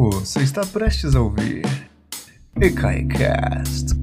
Você 0.00 0.44
está 0.44 0.64
prestes 0.64 1.16
a 1.16 1.20
ouvir 1.20 1.64
EKAICAST 2.62 3.96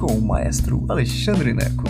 com 0.00 0.14
o 0.14 0.22
maestro 0.22 0.86
Alexandre 0.88 1.52
Neco. 1.52 1.84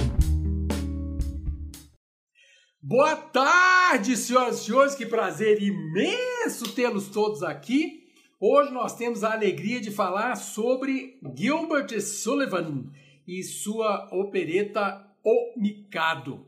Boa 2.82 3.14
tarde, 3.14 4.17
senhoras 4.17 4.59
e 4.59 4.64
senhores, 4.64 4.96
que 4.96 5.06
prazer 5.06 5.62
imenso 5.62 6.74
tê-los 6.74 7.06
todos 7.06 7.45
aqui. 7.45 8.09
Hoje 8.41 8.73
nós 8.73 8.96
temos 8.96 9.23
a 9.23 9.35
alegria 9.35 9.81
de 9.81 9.93
falar 9.93 10.35
sobre 10.35 11.21
Gilbert 11.37 12.01
Sullivan 12.01 12.91
e 13.29 13.45
sua 13.45 14.09
opereta 14.13 15.07
O 15.23 15.53
Mikado. 15.57 16.45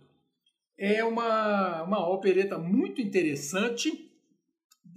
É 0.77 1.05
uma, 1.05 1.85
uma 1.85 2.09
opereta 2.09 2.59
muito 2.59 3.01
interessante 3.01 4.08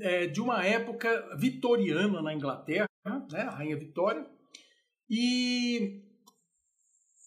é, 0.02 0.28
de 0.28 0.42
uma 0.42 0.66
época 0.66 1.36
vitoriana 1.38 2.22
na 2.22 2.34
Inglaterra, 2.34 2.88
né, 3.06 3.42
a 3.42 3.52
Rainha 3.52 3.78
Vitória, 3.78 4.26
e 5.10 6.02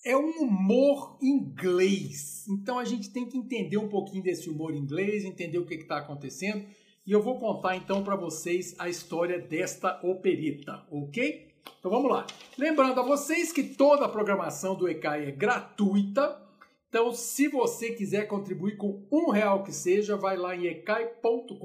é 0.05 0.17
um 0.17 0.43
humor 0.43 1.19
inglês. 1.23 2.47
Então 2.49 2.79
a 2.79 2.85
gente 2.85 3.11
tem 3.11 3.27
que 3.27 3.39
entender 3.39 3.79
um 3.79 3.89
pouquinho 3.89 4.23
desse 4.23 4.51
humor 4.51 4.75
inglês, 4.75 5.25
entender 5.25 5.59
o 5.59 5.67
que 5.67 5.75
está 5.75 5.99
acontecendo. 5.99 6.67
E 7.07 7.13
eu 7.13 7.23
vou 7.23 7.39
contar 7.39 7.77
então 7.77 8.03
para 8.03 8.17
vocês 8.17 8.75
a 8.79 8.89
história 8.89 9.39
desta 9.39 10.01
opereta, 10.03 10.87
ok? 10.91 11.55
Então 11.79 11.91
vamos 11.91 12.11
lá. 12.11 12.27
Lembrando 12.57 12.99
a 13.01 13.03
vocês 13.03 13.53
que 13.53 13.63
toda 13.63 14.07
a 14.07 14.09
programação 14.09 14.75
do 14.75 14.89
ECAI 14.89 15.29
é 15.29 15.31
gratuita. 15.31 16.44
Então, 16.95 17.11
se 17.11 17.49
você 17.49 17.91
quiser 17.91 18.29
contribuir 18.29 18.77
com 18.77 19.05
um 19.11 19.29
real 19.29 19.65
que 19.65 19.73
seja, 19.73 20.17
vai 20.17 20.37
lá 20.37 20.55
em 20.55 20.67
ecai.com.br 20.67 21.59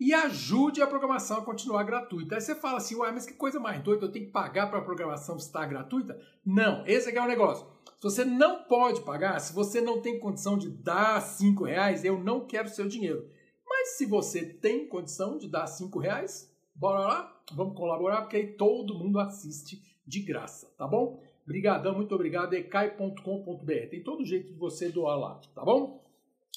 e 0.00 0.14
ajude 0.14 0.80
a 0.80 0.86
programação 0.86 1.36
a 1.36 1.44
continuar 1.44 1.82
gratuita. 1.82 2.34
Aí 2.34 2.40
você 2.40 2.54
fala 2.54 2.78
assim, 2.78 2.94
uai, 2.94 3.12
mas 3.12 3.26
que 3.26 3.34
coisa 3.34 3.60
mais 3.60 3.82
doida, 3.82 4.06
eu 4.06 4.10
tenho 4.10 4.24
que 4.24 4.32
pagar 4.32 4.70
para 4.70 4.78
a 4.78 4.82
programação 4.82 5.36
estar 5.36 5.66
gratuita? 5.66 6.18
Não, 6.42 6.86
esse 6.86 7.10
aqui 7.10 7.18
é 7.18 7.22
o 7.22 7.28
negócio. 7.28 7.66
Se 7.96 8.02
você 8.02 8.24
não 8.24 8.62
pode 8.62 9.02
pagar, 9.02 9.38
se 9.40 9.52
você 9.52 9.78
não 9.78 10.00
tem 10.00 10.18
condição 10.18 10.56
de 10.56 10.70
dar 10.70 11.20
cinco 11.20 11.64
reais, 11.64 12.02
eu 12.02 12.18
não 12.18 12.46
quero 12.46 12.70
seu 12.70 12.88
dinheiro. 12.88 13.28
Mas 13.68 13.98
se 13.98 14.06
você 14.06 14.42
tem 14.42 14.88
condição 14.88 15.36
de 15.36 15.48
dar 15.48 15.66
cinco 15.66 15.98
reais, 15.98 16.50
bora 16.74 17.00
lá, 17.00 17.42
vamos 17.52 17.76
colaborar, 17.76 18.22
porque 18.22 18.38
aí 18.38 18.46
todo 18.54 18.98
mundo 18.98 19.20
assiste 19.20 19.82
de 20.06 20.20
graça, 20.20 20.72
tá 20.78 20.86
bom? 20.86 21.20
Obrigadão, 21.48 21.94
muito 21.94 22.14
obrigado, 22.14 22.52
ecai.com.br. 22.52 23.88
Tem 23.88 24.02
todo 24.02 24.22
jeito 24.22 24.52
de 24.52 24.58
você 24.58 24.90
doar 24.90 25.18
lá, 25.18 25.40
tá 25.54 25.64
bom? 25.64 26.04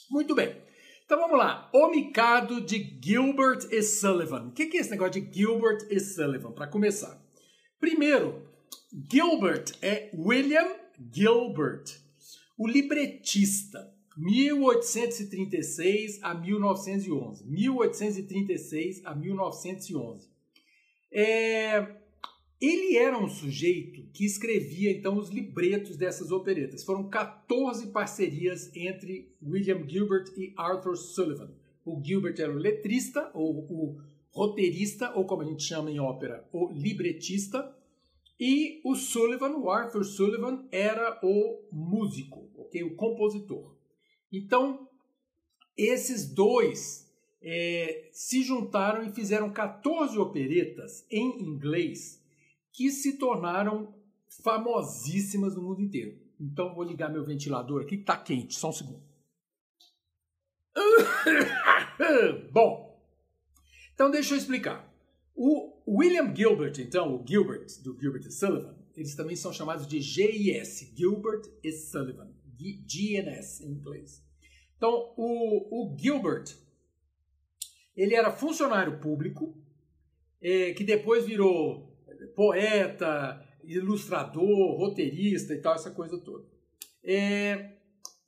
Muito 0.09 0.36
bem. 0.36 0.53
Então 1.06 1.17
vamos 1.17 1.38
lá. 1.38 1.70
O 1.73 1.88
Mikado 1.88 2.59
de 2.59 3.00
Gilbert 3.02 3.70
e 3.72 3.81
Sullivan. 3.81 4.50
O 4.50 4.52
que 4.52 4.64
é 4.64 4.81
esse 4.81 4.92
negócio 4.92 5.22
de 5.22 5.33
Gilbert 5.33 5.88
e 5.89 5.98
Sullivan? 5.98 6.52
Para 6.52 6.67
começar. 6.67 7.17
Primeiro, 7.80 8.45
Gilbert 9.09 9.72
é 9.81 10.09
William 10.14 10.75
Gilbert, 11.09 11.86
o 12.58 12.67
libretista. 12.67 13.89
1836 14.17 16.22
a 16.22 16.33
1911. 16.33 17.45
1836 17.48 19.05
a 19.05 19.16
1911. 19.16 20.30
É, 21.14 22.00
ele 22.62 22.95
era 22.95 23.17
um 23.17 23.28
sujeito 23.28 24.04
que 24.14 24.23
escrevia 24.23 24.92
então 24.92 25.17
os 25.17 25.30
libretos 25.30 25.98
dessas 25.98 26.31
operetas. 26.31 26.84
Foram 26.84 27.09
14 27.09 27.88
parcerias 27.88 28.70
entre 28.76 29.36
William 29.42 29.84
Gilbert 29.90 30.26
e 30.38 30.54
Arthur 30.56 30.95
Sullivan. 30.95 31.52
O 31.84 32.00
Gilbert 32.04 32.36
era 32.39 32.54
o 32.54 32.59
letrista, 32.59 33.32
ou 33.34 33.66
o 33.67 34.02
roteirista, 34.30 35.12
ou 35.16 35.26
como 35.26 35.42
a 35.42 35.45
gente 35.45 35.64
chama 35.64 35.89
em 35.89 36.00
ópera, 36.00 36.48
o 36.54 36.72
libretista. 36.72 37.76
E 38.39 38.80
o 38.86 38.95
Sullivan, 38.95 39.58
o 39.58 39.70
Arthur 39.72 40.04
Sullivan, 40.04 40.67
era 40.72 41.20
o 41.23 41.64
músico, 41.71 42.48
okay? 42.55 42.83
o 42.83 42.95
compositor. 42.95 43.76
Então, 44.32 44.88
esses 45.76 46.32
dois 46.32 47.11
é, 47.42 48.10
se 48.11 48.44
juntaram 48.44 49.04
e 49.04 49.11
fizeram 49.11 49.52
14 49.52 50.17
operetas 50.20 51.05
em 51.10 51.42
inglês 51.42 52.20
que 52.71 52.92
se 52.92 53.17
tornaram 53.17 53.93
famosíssimas 54.43 55.55
no 55.55 55.61
mundo 55.61 55.82
inteiro. 55.82 56.20
Então 56.39 56.73
vou 56.73 56.83
ligar 56.83 57.09
meu 57.09 57.26
ventilador 57.26 57.82
aqui 57.82 57.98
que 57.98 58.04
está 58.04 58.17
quente, 58.17 58.55
só 58.55 58.70
um 58.70 58.73
segundo. 58.73 59.04
Bom, 62.52 62.99
então 63.93 64.09
deixa 64.09 64.33
eu 64.33 64.37
explicar. 64.37 64.89
O 65.36 65.71
William 65.87 66.33
Gilbert, 66.36 66.73
então, 66.80 67.15
o 67.15 67.27
Gilbert, 67.27 67.67
do 67.83 67.99
Gilbert 67.99 68.26
e 68.26 68.32
Sullivan, 68.32 68.77
eles 68.95 69.15
também 69.15 69.36
são 69.36 69.52
chamados 69.52 69.88
de 69.88 69.99
GIS, 69.99 70.93
Gilbert 70.95 71.42
e 71.64 71.71
Sullivan, 71.71 72.32
GNS 72.58 73.64
em 73.64 73.71
inglês. 73.71 74.23
Então, 74.77 75.14
o, 75.17 75.93
o 75.93 75.98
Gilbert, 75.98 76.55
ele 77.95 78.15
era 78.15 78.32
funcionário 78.32 78.99
público, 78.99 79.58
é, 80.42 80.73
que 80.73 80.83
depois 80.83 81.26
virou 81.26 81.90
poeta, 82.36 83.42
ilustrador, 83.64 84.77
roteirista 84.77 85.54
e 85.54 85.61
tal, 85.61 85.76
essa 85.76 85.92
coisa 85.92 86.17
toda. 86.20 86.45
É, 87.04 87.73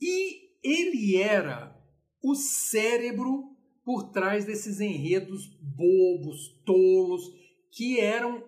e 0.02 0.44
ele 0.64 1.18
era 1.18 1.76
o 2.22 2.36
cérebro 2.36 3.52
por 3.84 4.12
trás 4.12 4.46
desses 4.46 4.80
enredos 4.80 5.48
bobos, 5.62 6.60
tolos, 6.66 7.24
que 7.72 8.00
eram 8.00 8.44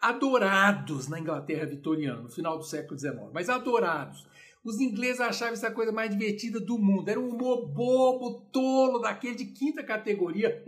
adorados 0.00 1.08
na 1.08 1.18
Inglaterra 1.18 1.66
vitoriana, 1.66 2.22
no 2.22 2.30
final 2.30 2.56
do 2.56 2.64
século 2.64 2.98
XIX, 2.98 3.30
mas 3.32 3.48
adorados. 3.48 4.26
Os 4.64 4.80
ingleses 4.80 5.20
achavam 5.20 5.54
essa 5.54 5.70
coisa 5.70 5.92
mais 5.92 6.10
divertida 6.10 6.60
do 6.60 6.78
mundo. 6.78 7.08
Era 7.08 7.20
um 7.20 7.30
humor 7.30 7.68
bobo, 7.68 8.40
tolo, 8.52 8.98
daquele 8.98 9.36
de 9.36 9.46
quinta 9.46 9.82
categoria. 9.82 10.62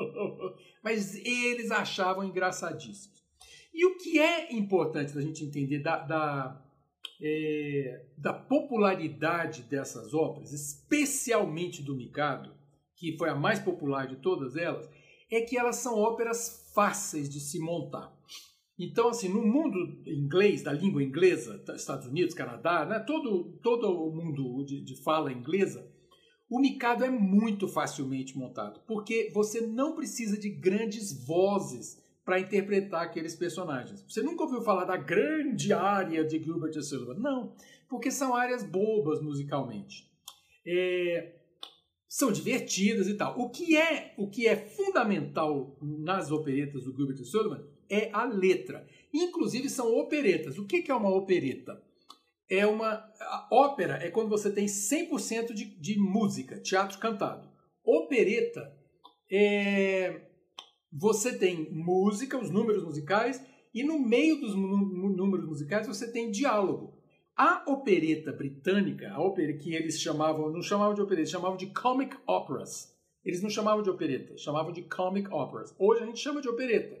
mas 0.82 1.14
eles 1.14 1.70
achavam 1.70 2.24
engraçadíssimo. 2.24 3.17
E 3.78 3.86
o 3.86 3.96
que 3.96 4.18
é 4.18 4.52
importante 4.56 5.14
da 5.14 5.20
gente 5.20 5.44
entender 5.44 5.78
da, 5.78 5.98
da, 5.98 6.66
é, 7.22 8.06
da 8.18 8.32
popularidade 8.32 9.62
dessas 9.62 10.12
óperas, 10.12 10.52
especialmente 10.52 11.80
do 11.80 11.94
Mikado, 11.94 12.52
que 12.96 13.16
foi 13.16 13.28
a 13.28 13.36
mais 13.36 13.60
popular 13.60 14.08
de 14.08 14.16
todas 14.16 14.56
elas, 14.56 14.90
é 15.30 15.42
que 15.42 15.56
elas 15.56 15.76
são 15.76 15.94
óperas 15.96 16.72
fáceis 16.74 17.30
de 17.30 17.38
se 17.38 17.60
montar. 17.60 18.12
Então, 18.76 19.10
assim, 19.10 19.28
no 19.28 19.46
mundo 19.46 19.78
inglês, 20.04 20.64
da 20.64 20.72
língua 20.72 21.00
inglesa, 21.00 21.64
Estados 21.72 22.08
Unidos, 22.08 22.34
Canadá, 22.34 22.84
né, 22.84 22.98
todo, 22.98 23.60
todo 23.62 23.86
o 23.92 24.12
mundo 24.12 24.64
de, 24.64 24.82
de 24.82 25.00
fala 25.04 25.32
inglesa, 25.32 25.88
o 26.50 26.58
Mikado 26.58 27.04
é 27.04 27.10
muito 27.10 27.68
facilmente 27.68 28.36
montado, 28.36 28.80
porque 28.88 29.30
você 29.32 29.60
não 29.60 29.94
precisa 29.94 30.36
de 30.36 30.50
grandes 30.50 31.24
vozes 31.24 32.07
para 32.28 32.40
interpretar 32.40 33.04
aqueles 33.04 33.34
personagens. 33.34 34.04
Você 34.06 34.20
nunca 34.20 34.44
ouviu 34.44 34.60
falar 34.60 34.84
da 34.84 34.98
grande 34.98 35.72
área 35.72 36.22
de 36.22 36.38
Gilbert 36.38 36.78
Sullivan? 36.82 37.14
Não, 37.14 37.56
porque 37.88 38.10
são 38.10 38.36
áreas 38.36 38.62
bobas 38.62 39.22
musicalmente. 39.22 40.06
É, 40.66 41.36
são 42.06 42.30
divertidas 42.30 43.08
e 43.08 43.14
tal. 43.14 43.40
O 43.40 43.48
que 43.48 43.74
é 43.78 44.14
o 44.18 44.28
que 44.28 44.46
é 44.46 44.56
fundamental 44.56 45.78
nas 45.80 46.30
operetas 46.30 46.84
do 46.84 46.94
Gilbert 46.94 47.16
Sullivan 47.24 47.66
é 47.88 48.10
a 48.12 48.26
letra. 48.26 48.86
Inclusive 49.10 49.70
são 49.70 49.96
operetas. 49.98 50.58
O 50.58 50.66
que 50.66 50.84
é 50.90 50.94
uma 50.94 51.08
opereta? 51.08 51.82
É 52.46 52.66
uma 52.66 53.10
ópera 53.50 54.04
é 54.04 54.10
quando 54.10 54.28
você 54.28 54.52
tem 54.52 54.66
100% 54.66 55.54
de, 55.54 55.64
de 55.80 55.98
música, 55.98 56.60
teatro 56.60 56.98
cantado. 56.98 57.48
Opereta 57.82 58.70
é 59.32 60.27
você 60.92 61.36
tem 61.36 61.70
música, 61.70 62.38
os 62.38 62.50
números 62.50 62.84
musicais, 62.84 63.44
e 63.74 63.82
no 63.82 63.98
meio 63.98 64.40
dos 64.40 64.54
números 64.54 65.46
musicais 65.46 65.86
você 65.86 66.10
tem 66.10 66.30
diálogo. 66.30 66.96
A 67.36 67.62
opereta 67.70 68.32
britânica, 68.32 69.12
a 69.12 69.20
ópera 69.20 69.52
que 69.52 69.74
eles 69.74 70.00
chamavam, 70.00 70.50
não 70.50 70.62
chamavam 70.62 70.94
de 70.94 71.00
opereta, 71.00 71.30
chamavam 71.30 71.56
de 71.56 71.66
comic 71.66 72.16
operas. 72.26 72.92
Eles 73.24 73.42
não 73.42 73.50
chamavam 73.50 73.82
de 73.82 73.90
opereta, 73.90 74.36
chamavam 74.36 74.72
de 74.72 74.82
comic 74.82 75.32
operas. 75.32 75.74
Hoje 75.78 76.02
a 76.02 76.06
gente 76.06 76.18
chama 76.18 76.40
de 76.40 76.48
opereta. 76.48 76.98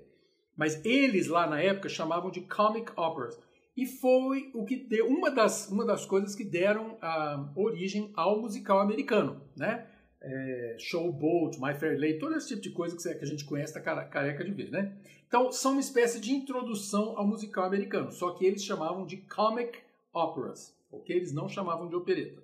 Mas 0.56 0.84
eles 0.84 1.26
lá 1.26 1.46
na 1.46 1.60
época 1.60 1.88
chamavam 1.88 2.30
de 2.30 2.42
comic 2.42 2.92
operas. 2.96 3.38
E 3.76 3.86
foi 3.86 4.50
o 4.54 4.64
que 4.64 4.76
deu 4.76 5.06
uma 5.06 5.30
das, 5.30 5.68
uma 5.70 5.84
das 5.84 6.04
coisas 6.04 6.34
que 6.34 6.44
deram 6.44 6.98
a 7.00 7.52
origem 7.56 8.12
ao 8.14 8.40
musical 8.40 8.80
americano, 8.80 9.40
né? 9.56 9.86
É, 10.28 10.76
Showboat, 10.78 11.58
My 11.60 11.74
Fair 11.74 11.98
Lady, 11.98 12.18
todo 12.18 12.36
esse 12.36 12.48
tipo 12.48 12.60
de 12.60 12.70
coisa 12.70 12.96
que, 12.96 13.24
a 13.24 13.26
gente 13.26 13.44
conhece, 13.44 13.72
tá 13.72 13.80
careca 13.80 14.44
de 14.44 14.50
ver, 14.50 14.70
né? 14.70 14.96
Então, 15.26 15.50
são 15.50 15.72
uma 15.72 15.80
espécie 15.80 16.20
de 16.20 16.32
introdução 16.32 17.16
ao 17.16 17.26
musical 17.26 17.64
americano, 17.64 18.12
só 18.12 18.34
que 18.34 18.44
eles 18.44 18.62
chamavam 18.62 19.06
de 19.06 19.16
comic 19.18 19.78
operas, 20.12 20.76
ok? 20.90 21.16
Eles 21.16 21.32
não 21.32 21.48
chamavam 21.48 21.88
de 21.88 21.96
opereta. 21.96 22.42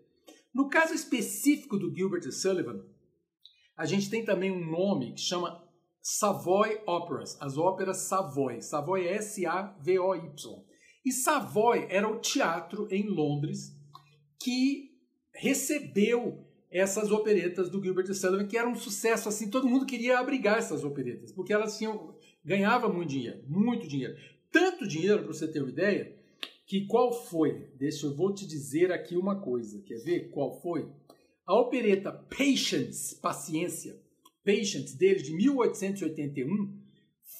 No 0.54 0.68
caso 0.68 0.94
específico 0.94 1.78
do 1.78 1.94
Gilbert 1.94 2.30
Sullivan, 2.30 2.84
a 3.76 3.84
gente 3.84 4.08
tem 4.08 4.24
também 4.24 4.50
um 4.50 4.64
nome 4.64 5.14
que 5.14 5.20
chama 5.20 5.62
Savoy 6.00 6.80
Operas, 6.86 7.36
as 7.40 7.58
óperas 7.58 8.08
Savoy. 8.08 8.62
Savoy 8.62 9.06
é 9.06 9.16
S-A-V-O-Y. 9.16 10.64
E 11.04 11.12
Savoy 11.12 11.86
era 11.90 12.08
o 12.08 12.20
teatro 12.20 12.86
em 12.90 13.08
Londres 13.08 13.76
que 14.40 14.90
recebeu 15.34 16.46
essas 16.74 17.12
operetas 17.12 17.70
do 17.70 17.80
Gilbert 17.80 18.12
Sullivan, 18.12 18.48
que 18.48 18.58
era 18.58 18.68
um 18.68 18.74
sucesso 18.74 19.28
assim, 19.28 19.48
todo 19.48 19.68
mundo 19.68 19.86
queria 19.86 20.18
abrigar 20.18 20.58
essas 20.58 20.82
operetas, 20.82 21.30
porque 21.30 21.52
elas 21.52 21.78
tinham 21.78 22.16
ganhava 22.44 22.88
muito 22.88 23.10
dinheiro, 23.10 23.44
muito 23.46 23.86
dinheiro. 23.86 24.16
Tanto 24.50 24.86
dinheiro, 24.86 25.22
para 25.22 25.32
você 25.32 25.46
ter 25.46 25.60
uma 25.60 25.70
ideia, 25.70 26.12
que 26.66 26.84
qual 26.86 27.12
foi? 27.12 27.68
Deixa 27.76 28.06
eu 28.06 28.14
vou 28.16 28.34
te 28.34 28.44
dizer 28.44 28.90
aqui 28.90 29.16
uma 29.16 29.40
coisa. 29.40 29.80
Quer 29.82 29.98
ver 29.98 30.30
qual 30.30 30.60
foi? 30.60 30.90
A 31.46 31.54
opereta 31.54 32.10
Patience, 32.10 33.20
Paciência, 33.20 33.96
Patience 34.44 34.98
dele 34.98 35.22
de 35.22 35.32
1881 35.32 36.76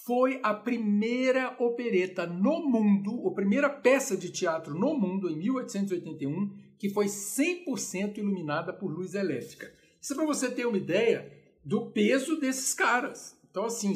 foi 0.07 0.39
a 0.43 0.55
primeira 0.55 1.57
opereta 1.59 2.25
no 2.25 2.69
mundo, 2.69 3.27
a 3.27 3.35
primeira 3.35 3.69
peça 3.69 4.17
de 4.17 4.31
teatro 4.31 4.79
no 4.79 4.95
mundo 4.95 5.29
em 5.29 5.37
1881 5.37 6.64
que 6.79 6.89
foi 6.91 7.07
100% 7.07 8.19
iluminada 8.19 8.73
por 8.73 8.91
luz 8.91 9.15
elétrica. 9.15 9.73
Isso 10.01 10.13
é 10.13 10.17
para 10.17 10.27
você 10.27 10.51
ter 10.51 10.67
uma 10.67 10.77
ideia 10.77 11.33
do 11.65 11.91
peso 11.91 12.39
desses 12.39 12.75
caras. 12.75 13.39
Então 13.51 13.65
assim, 13.65 13.95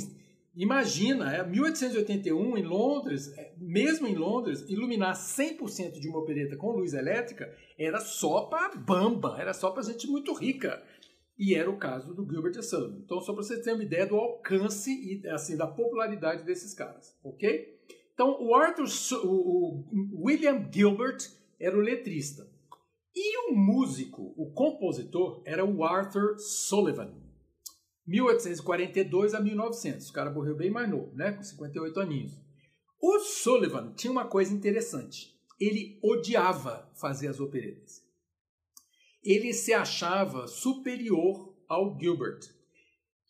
Imagina, 0.59 1.33
é 1.33 1.47
1881 1.47 2.59
em 2.59 2.65
Londres, 2.65 3.33
é, 3.39 3.53
mesmo 3.57 4.09
em 4.09 4.17
Londres, 4.17 4.65
iluminar 4.69 5.15
100% 5.15 6.01
de 6.01 6.09
uma 6.09 6.19
opereta 6.19 6.57
com 6.57 6.73
luz 6.73 6.95
elétrica 6.95 7.49
era 7.79 8.01
só 8.01 8.47
para 8.47 8.75
bamba, 8.75 9.37
era 9.39 9.55
só 9.55 9.71
para 9.71 9.85
gente 9.85 10.09
muito 10.09 10.33
rica. 10.33 10.83
E 11.39 11.55
era 11.55 11.71
o 11.71 11.79
caso 11.79 12.13
do 12.13 12.29
Gilbert 12.29 12.61
Sullivan. 12.61 12.99
Então, 13.05 13.21
só 13.21 13.33
para 13.33 13.45
você 13.45 13.63
ter 13.63 13.73
uma 13.73 13.85
ideia 13.85 14.05
do 14.05 14.17
alcance 14.17 14.91
e 14.91 15.25
assim 15.29 15.57
da 15.57 15.69
popularidade 15.69 16.43
desses 16.43 16.75
caras, 16.75 17.17
ok? 17.23 17.79
Então, 18.13 18.37
o 18.43 18.53
Arthur, 18.53 18.89
o 19.25 19.85
William 20.27 20.69
Gilbert 20.73 21.19
era 21.61 21.79
o 21.79 21.81
letrista. 21.81 22.49
E 23.21 23.51
o 23.51 23.57
músico, 23.57 24.33
o 24.37 24.53
compositor, 24.53 25.43
era 25.45 25.65
o 25.65 25.83
Arthur 25.83 26.39
Sullivan. 26.39 27.13
1842 28.07 29.35
a 29.35 29.41
1900. 29.41 30.09
O 30.09 30.13
cara 30.13 30.31
morreu 30.31 30.55
bem 30.55 30.71
mais 30.71 30.89
novo, 30.89 31.13
né? 31.17 31.33
Com 31.33 31.43
58 31.43 31.99
aninhos. 31.99 32.41
O 33.03 33.19
Sullivan 33.19 33.93
tinha 33.97 34.13
uma 34.13 34.29
coisa 34.29 34.55
interessante. 34.55 35.35
Ele 35.59 35.99
odiava 36.01 36.89
fazer 36.95 37.27
as 37.27 37.41
operetas. 37.41 38.05
Ele 39.25 39.53
se 39.53 39.75
achava 39.75 40.47
superior 40.47 41.57
ao 41.69 41.99
Gilbert. 41.99 42.39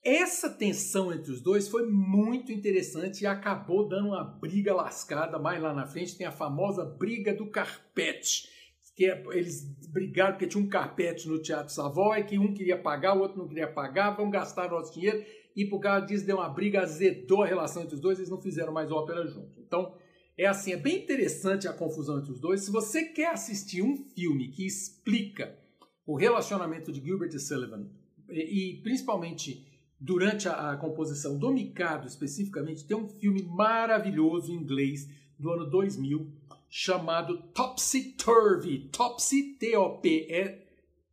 Essa 0.04 0.50
tensão 0.50 1.10
entre 1.10 1.32
os 1.32 1.40
dois 1.40 1.66
foi 1.66 1.86
muito 1.86 2.52
interessante 2.52 3.22
e 3.22 3.26
acabou 3.26 3.88
dando 3.88 4.08
uma 4.08 4.22
briga 4.22 4.74
lascada. 4.74 5.38
Mais 5.38 5.62
lá 5.62 5.72
na 5.72 5.86
frente 5.86 6.18
tem 6.18 6.26
a 6.26 6.30
famosa 6.30 6.84
briga 6.84 7.34
do 7.34 7.50
carpete 7.50 8.57
que 8.98 9.06
é, 9.06 9.24
eles 9.30 9.62
brigaram 9.92 10.32
porque 10.32 10.48
tinha 10.48 10.62
um 10.62 10.68
carpete 10.68 11.28
no 11.28 11.40
Teatro 11.40 11.72
Savoy, 11.72 12.24
que 12.24 12.36
um 12.36 12.52
queria 12.52 12.76
pagar, 12.76 13.16
o 13.16 13.20
outro 13.20 13.38
não 13.38 13.46
queria 13.46 13.68
pagar, 13.68 14.10
vamos 14.10 14.32
gastar 14.32 14.68
nosso 14.68 14.92
dinheiro, 14.92 15.24
e 15.54 15.64
por 15.64 15.78
causa 15.78 16.04
disso 16.04 16.26
deu 16.26 16.38
uma 16.38 16.48
briga, 16.48 16.82
azedou 16.82 17.44
a 17.44 17.46
relação 17.46 17.84
entre 17.84 17.94
os 17.94 18.00
dois, 18.00 18.18
eles 18.18 18.28
não 18.28 18.42
fizeram 18.42 18.72
mais 18.72 18.90
ópera 18.90 19.24
junto. 19.24 19.52
Então, 19.60 19.94
é 20.36 20.46
assim, 20.46 20.72
é 20.72 20.76
bem 20.76 20.98
interessante 20.98 21.68
a 21.68 21.72
confusão 21.72 22.18
entre 22.18 22.32
os 22.32 22.40
dois. 22.40 22.62
Se 22.62 22.72
você 22.72 23.04
quer 23.04 23.30
assistir 23.30 23.82
um 23.82 23.96
filme 23.96 24.48
que 24.48 24.66
explica 24.66 25.56
o 26.04 26.16
relacionamento 26.16 26.90
de 26.90 27.00
Gilbert 27.00 27.32
e 27.32 27.38
Sullivan, 27.38 27.88
e, 28.28 28.78
e 28.78 28.82
principalmente 28.82 29.64
durante 30.00 30.48
a, 30.48 30.72
a, 30.72 30.76
composição 30.76 31.38
do 31.38 31.52
Mikado, 31.52 32.08
especificamente, 32.08 32.84
tem 32.84 32.96
um 32.96 33.08
filme 33.08 33.44
maravilhoso 33.44 34.50
em 34.50 34.56
inglês 34.56 35.08
do 35.38 35.52
ano 35.52 35.70
2000, 35.70 36.32
chamado 36.68 37.42
Topsy 37.54 38.12
Turvy. 38.12 38.88
Topsy, 38.90 39.56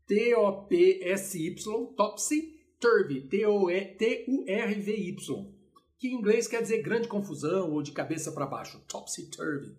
T-O-P-S-Y, 0.08 1.56
Topsy 1.96 2.56
Turvy, 2.80 3.22
T-U-R-V-Y, 3.22 5.16
que 5.98 6.08
em 6.08 6.14
inglês 6.14 6.48
quer 6.48 6.62
dizer 6.62 6.84
grande 6.84 7.08
confusão 7.08 7.72
ou 7.72 7.82
de 7.82 7.92
cabeça 7.92 8.32
para 8.32 8.46
baixo. 8.46 8.80
Topsy 8.88 9.32
Turvy. 9.32 9.76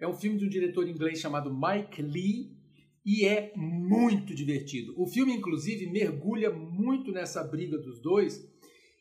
É 0.00 0.08
um 0.08 0.14
filme 0.14 0.38
de 0.38 0.44
um 0.44 0.48
diretor 0.48 0.88
inglês 0.88 1.20
chamado 1.20 1.54
Mike 1.54 2.02
Lee 2.02 2.56
e 3.04 3.24
é 3.24 3.52
muito 3.56 4.34
divertido. 4.34 4.94
O 4.96 5.06
filme, 5.06 5.32
inclusive, 5.32 5.86
mergulha 5.86 6.50
muito 6.50 7.12
nessa 7.12 7.44
briga 7.44 7.78
dos 7.78 8.00
dois 8.00 8.44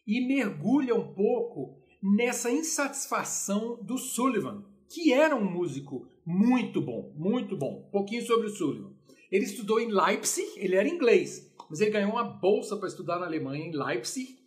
e 0.05 0.21
mergulha 0.21 0.95
um 0.95 1.13
pouco 1.13 1.77
nessa 2.01 2.51
insatisfação 2.51 3.83
do 3.83 3.97
Sullivan, 3.97 4.63
que 4.89 5.11
era 5.11 5.35
um 5.35 5.43
músico 5.43 6.07
muito 6.27 6.81
bom, 6.81 7.13
muito 7.15 7.55
bom. 7.55 7.85
Um 7.87 7.89
pouquinho 7.89 8.21
sobre 8.21 8.47
o 8.47 8.49
Sullivan. 8.49 8.91
Ele 9.31 9.45
estudou 9.45 9.79
em 9.79 9.89
Leipzig, 9.89 10.45
ele 10.57 10.75
era 10.75 10.85
inglês, 10.85 11.49
mas 11.69 11.79
ele 11.79 11.91
ganhou 11.91 12.11
uma 12.11 12.23
bolsa 12.25 12.75
para 12.75 12.89
estudar 12.89 13.17
na 13.17 13.25
Alemanha, 13.25 13.65
em 13.65 13.71
Leipzig. 13.71 14.37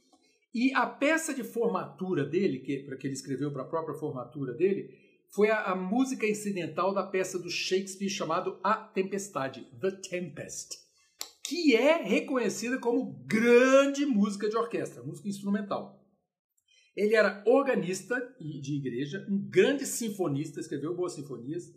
E 0.54 0.74
a 0.74 0.84
peça 0.86 1.32
de 1.32 1.42
formatura 1.42 2.22
dele, 2.22 2.58
que, 2.58 2.82
que 2.96 3.06
ele 3.06 3.14
escreveu 3.14 3.50
para 3.50 3.62
a 3.62 3.66
própria 3.66 3.94
formatura 3.94 4.52
dele, 4.52 4.90
foi 5.30 5.48
a, 5.48 5.70
a, 5.70 5.74
música 5.74 6.26
incidental 6.26 6.92
da 6.92 7.02
peça 7.02 7.38
do 7.38 7.48
Shakespeare 7.48 8.10
chamado 8.10 8.60
A 8.62 8.74
Tempestade, 8.74 9.66
The 9.80 9.92
Tempest, 9.92 10.76
que 11.42 11.74
é 11.74 12.02
reconhecida 12.02 12.78
como 12.78 13.24
grande 13.24 14.04
música 14.04 14.50
de 14.50 14.56
orquestra, 14.56 15.02
música 15.02 15.28
instrumental. 15.28 15.99
Ele 16.96 17.14
era 17.14 17.42
organista 17.46 18.16
de 18.38 18.74
igreja, 18.74 19.24
um 19.28 19.38
grande 19.38 19.86
sinfonista, 19.86 20.60
escreveu 20.60 20.94
boas 20.94 21.12
sinfonias, 21.12 21.72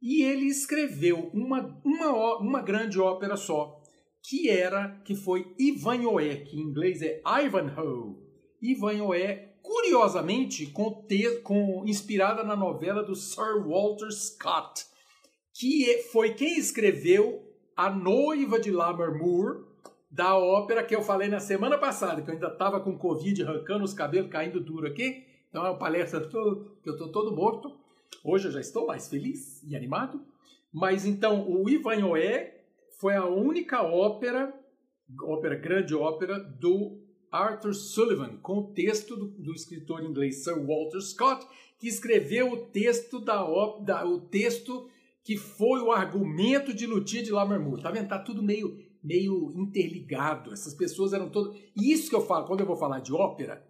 e 0.00 0.22
ele 0.22 0.46
escreveu 0.46 1.30
uma, 1.32 1.80
uma, 1.84 2.38
uma 2.38 2.62
grande 2.62 2.98
ópera 2.98 3.36
só, 3.36 3.80
que 4.22 4.48
era, 4.48 5.00
que 5.04 5.14
foi 5.14 5.54
Ivanhoe, 5.58 6.44
que 6.44 6.56
em 6.56 6.62
inglês 6.62 7.02
é 7.02 7.22
Ivanhoe. 7.26 8.16
Ivanhoe, 8.60 9.48
curiosamente, 9.62 10.66
com, 10.66 11.06
com 11.42 11.84
inspirada 11.86 12.42
na 12.42 12.56
novela 12.56 13.02
do 13.02 13.14
Sir 13.14 13.62
Walter 13.66 14.10
Scott, 14.10 14.86
que 15.52 15.90
é, 15.90 16.02
foi 16.04 16.34
quem 16.34 16.58
escreveu 16.58 17.42
A 17.76 17.90
Noiva 17.90 18.58
de 18.58 18.70
Lammermoor, 18.70 19.73
da 20.14 20.38
ópera 20.38 20.84
que 20.84 20.94
eu 20.94 21.02
falei 21.02 21.28
na 21.28 21.40
semana 21.40 21.76
passada, 21.76 22.22
que 22.22 22.30
eu 22.30 22.34
ainda 22.34 22.46
estava 22.46 22.78
com 22.78 22.96
Covid, 22.96 23.42
arrancando 23.42 23.84
os 23.84 23.92
cabelos, 23.92 24.30
caindo 24.30 24.60
duro 24.60 24.86
aqui. 24.86 25.24
Então 25.50 25.66
é 25.66 25.70
uma 25.70 25.78
palestra 25.78 26.20
que 26.20 26.36
eu 26.36 26.92
estou 26.92 27.10
todo 27.10 27.34
morto. 27.34 27.76
Hoje 28.22 28.46
eu 28.46 28.52
já 28.52 28.60
estou 28.60 28.86
mais 28.86 29.08
feliz 29.08 29.60
e 29.64 29.74
animado. 29.74 30.24
Mas 30.72 31.04
então, 31.04 31.50
o 31.50 31.68
Ivanhoe 31.68 32.52
foi 33.00 33.16
a 33.16 33.26
única 33.26 33.82
ópera, 33.82 34.54
ópera, 35.20 35.56
grande 35.56 35.96
ópera, 35.96 36.38
do 36.38 37.02
Arthur 37.32 37.74
Sullivan, 37.74 38.36
com 38.36 38.58
o 38.58 38.72
texto 38.72 39.16
do, 39.16 39.26
do 39.26 39.52
escritor 39.52 40.04
inglês 40.04 40.44
Sir 40.44 40.64
Walter 40.64 41.00
Scott, 41.00 41.44
que 41.76 41.88
escreveu 41.88 42.52
o 42.52 42.66
texto 42.66 43.18
da, 43.18 43.44
da 43.80 44.06
o 44.06 44.20
texto 44.20 44.88
que 45.24 45.36
foi 45.36 45.80
o 45.80 45.90
argumento 45.90 46.72
de 46.72 46.86
Lutia 46.86 47.22
de 47.22 47.32
Lammermoor. 47.32 47.80
Tá 47.80 47.90
vendo? 47.90 48.08
Tá 48.08 48.18
tudo 48.18 48.42
meio 48.42 48.83
meio 49.04 49.52
interligado. 49.54 50.52
Essas 50.52 50.74
pessoas 50.74 51.12
eram 51.12 51.28
todas. 51.28 51.54
E 51.76 51.92
isso 51.92 52.08
que 52.08 52.16
eu 52.16 52.24
falo, 52.24 52.46
quando 52.46 52.60
eu 52.60 52.66
vou 52.66 52.76
falar 52.76 53.00
de 53.00 53.12
ópera, 53.12 53.62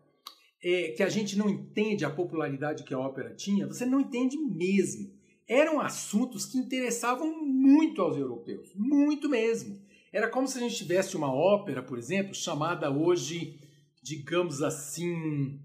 é 0.62 0.92
que 0.92 1.02
a 1.02 1.08
gente 1.08 1.36
não 1.36 1.50
entende 1.50 2.04
a 2.04 2.10
popularidade 2.10 2.84
que 2.84 2.94
a 2.94 2.98
ópera 2.98 3.34
tinha, 3.34 3.66
você 3.66 3.84
não 3.84 4.00
entende 4.00 4.38
mesmo. 4.38 5.12
Eram 5.46 5.80
assuntos 5.80 6.46
que 6.46 6.56
interessavam 6.56 7.44
muito 7.44 8.00
aos 8.00 8.16
europeus, 8.16 8.72
muito 8.74 9.28
mesmo. 9.28 9.78
Era 10.10 10.30
como 10.30 10.48
se 10.48 10.56
a 10.56 10.60
gente 10.60 10.76
tivesse 10.76 11.16
uma 11.16 11.30
ópera, 11.34 11.82
por 11.82 11.98
exemplo, 11.98 12.34
chamada 12.34 12.90
hoje, 12.90 13.60
digamos 14.02 14.62
assim, 14.62 15.60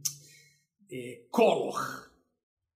é, 0.91 1.21
Collor. 1.31 2.09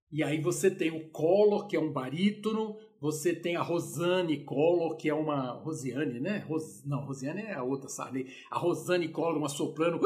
E 0.09 0.23
aí 0.23 0.39
você 0.39 0.69
tem 0.69 0.91
o 0.91 1.09
Collor, 1.09 1.67
que 1.67 1.75
é 1.75 1.79
um 1.79 1.91
barítono, 1.91 2.77
você 3.03 3.35
tem 3.35 3.57
a 3.57 3.61
Rosane 3.61 4.45
Collor, 4.45 4.95
que 4.95 5.09
é 5.09 5.13
uma. 5.13 5.51
Rosiane, 5.55 6.21
né? 6.21 6.37
Ros... 6.47 6.85
Não, 6.85 7.03
Rosiane 7.03 7.41
é 7.41 7.53
a 7.53 7.61
outra 7.61 7.89
Sarney. 7.89 8.33
A 8.49 8.57
Rosane 8.57 9.09
Collor, 9.09 9.35
uma 9.35 9.49
soprano 9.49 9.99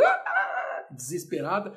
desesperada. 0.90 1.76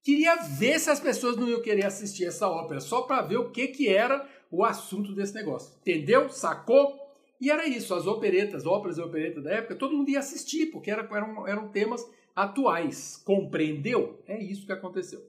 Queria 0.00 0.36
ver 0.36 0.78
se 0.78 0.88
as 0.88 1.00
pessoas 1.00 1.36
não 1.36 1.48
iam 1.48 1.60
querer 1.60 1.86
assistir 1.86 2.24
essa 2.24 2.48
ópera, 2.48 2.78
só 2.78 3.02
para 3.02 3.20
ver 3.20 3.38
o 3.38 3.50
que, 3.50 3.66
que 3.66 3.88
era 3.88 4.24
o 4.48 4.64
assunto 4.64 5.12
desse 5.12 5.34
negócio. 5.34 5.76
Entendeu? 5.80 6.28
Sacou? 6.28 6.96
E 7.40 7.50
era 7.50 7.66
isso, 7.66 7.92
as 7.92 8.06
operetas, 8.06 8.64
óperas 8.64 8.96
e 8.96 9.00
operetas 9.00 9.42
da 9.42 9.50
época, 9.50 9.74
todo 9.74 9.96
mundo 9.96 10.10
ia 10.10 10.20
assistir, 10.20 10.66
porque 10.66 10.88
era, 10.88 11.02
eram, 11.02 11.48
eram 11.48 11.68
temas 11.70 12.08
atuais. 12.36 13.20
Compreendeu? 13.24 14.22
É 14.24 14.40
isso 14.40 14.66
que 14.66 14.72
aconteceu. 14.72 15.20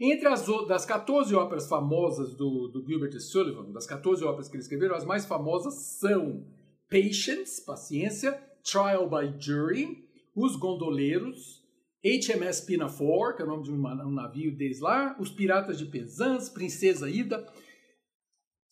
Entre 0.00 0.28
as 0.28 0.46
das 0.68 0.86
14 0.86 1.34
óperas 1.34 1.68
famosas 1.68 2.32
do, 2.34 2.68
do 2.68 2.86
Gilbert 2.86 3.18
Sullivan, 3.20 3.72
das 3.72 3.84
14 3.84 4.24
óperas 4.24 4.48
que 4.48 4.54
ele 4.54 4.62
escreveu, 4.62 4.94
as 4.94 5.04
mais 5.04 5.26
famosas 5.26 5.74
são 5.74 6.46
Patience, 6.88 7.64
Paciência, 7.64 8.32
Trial 8.62 9.10
by 9.10 9.34
Jury, 9.40 10.08
Os 10.36 10.54
Gondoleiros, 10.54 11.64
HMS 12.04 12.64
Pinafore, 12.64 13.34
que 13.34 13.42
é 13.42 13.44
o 13.44 13.48
nome 13.48 13.64
de 13.64 13.72
um, 13.72 14.10
navio 14.12 14.56
deles 14.56 14.78
lá, 14.78 15.16
Os 15.18 15.30
Piratas 15.30 15.78
de 15.78 15.86
Penzance, 15.86 16.52
Princesa 16.52 17.10
Ida. 17.10 17.44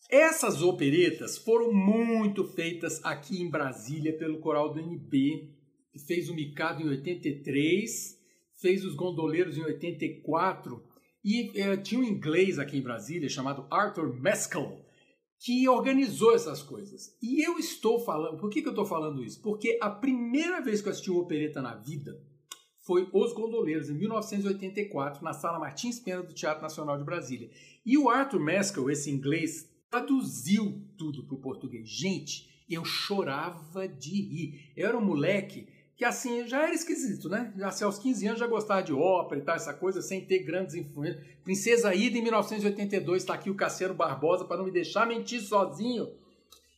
Essas 0.09 0.61
operetas 0.61 1.37
foram 1.37 1.73
muito 1.73 2.45
feitas 2.45 3.03
aqui 3.03 3.41
em 3.41 3.49
Brasília 3.49 4.17
pelo 4.17 4.39
coral 4.39 4.73
do 4.73 4.79
NB, 4.79 5.53
que 5.91 5.99
fez 5.99 6.29
o 6.29 6.33
Mikado 6.33 6.81
em 6.81 6.87
83, 6.87 8.17
fez 8.61 8.85
os 8.85 8.95
Gondoleiros 8.95 9.57
em 9.57 9.63
84, 9.63 10.86
e 11.27 11.51
eh, 11.59 11.75
tinha 11.75 11.99
um 11.99 12.05
inglês 12.05 12.57
aqui 12.57 12.77
em 12.77 12.81
Brasília 12.81 13.27
chamado 13.27 13.67
Arthur 13.69 14.17
Mescal, 14.17 14.79
que 15.37 15.67
organizou 15.67 16.33
essas 16.33 16.63
coisas. 16.63 17.17
E 17.21 17.45
eu 17.45 17.59
estou 17.59 17.99
falando, 17.99 18.37
por 18.37 18.49
que, 18.49 18.61
que 18.61 18.67
eu 18.69 18.71
estou 18.71 18.85
falando 18.85 19.21
isso? 19.21 19.41
Porque 19.41 19.77
a 19.81 19.89
primeira 19.89 20.61
vez 20.61 20.81
que 20.81 20.87
eu 20.87 20.91
assisti 20.91 21.11
uma 21.11 21.19
opereta 21.19 21.61
na 21.61 21.75
vida 21.75 22.17
foi 22.79 23.09
Os 23.11 23.33
Gondoleiros, 23.33 23.89
em 23.89 23.95
1984, 23.95 25.21
na 25.21 25.33
Sala 25.33 25.59
Martins 25.59 25.99
Pena 25.99 26.23
do 26.23 26.33
Teatro 26.33 26.63
Nacional 26.63 26.97
de 26.97 27.03
Brasília. 27.03 27.49
E 27.85 27.97
o 27.97 28.09
Arthur 28.09 28.39
Mescal, 28.39 28.89
esse 28.89 29.11
inglês, 29.11 29.69
traduziu 29.91 30.81
tudo 30.97 31.25
para 31.25 31.35
o 31.35 31.41
português. 31.41 31.89
Gente, 31.89 32.47
eu 32.69 32.85
chorava 32.85 33.85
de 33.85 34.21
rir. 34.21 34.71
Eu 34.77 34.87
era 34.87 34.97
um 34.97 35.03
moleque 35.03 35.67
que 35.97 36.05
assim 36.05 36.47
já 36.47 36.61
era 36.61 36.73
esquisito, 36.73 37.27
né? 37.27 37.51
Já 37.57 37.69
assim, 37.69 37.83
aos 37.83 37.97
15 37.97 38.27
anos 38.27 38.39
já 38.39 38.45
gostava 38.45 38.83
de 38.83 38.93
ópera 38.93 39.41
e 39.41 39.43
tal, 39.43 39.55
essa 39.55 39.73
coisa, 39.73 39.99
sem 39.99 40.23
ter 40.23 40.43
grandes 40.43 40.75
influências. 40.75 41.25
Princesa 41.43 41.93
Ida 41.93 42.19
em 42.19 42.21
1982, 42.21 43.23
está 43.23 43.33
aqui 43.33 43.49
o 43.49 43.55
Cassiano 43.55 43.95
Barbosa 43.95 44.45
para 44.45 44.57
não 44.57 44.65
me 44.65 44.71
deixar 44.71 45.07
mentir 45.07 45.41
sozinho. 45.41 46.07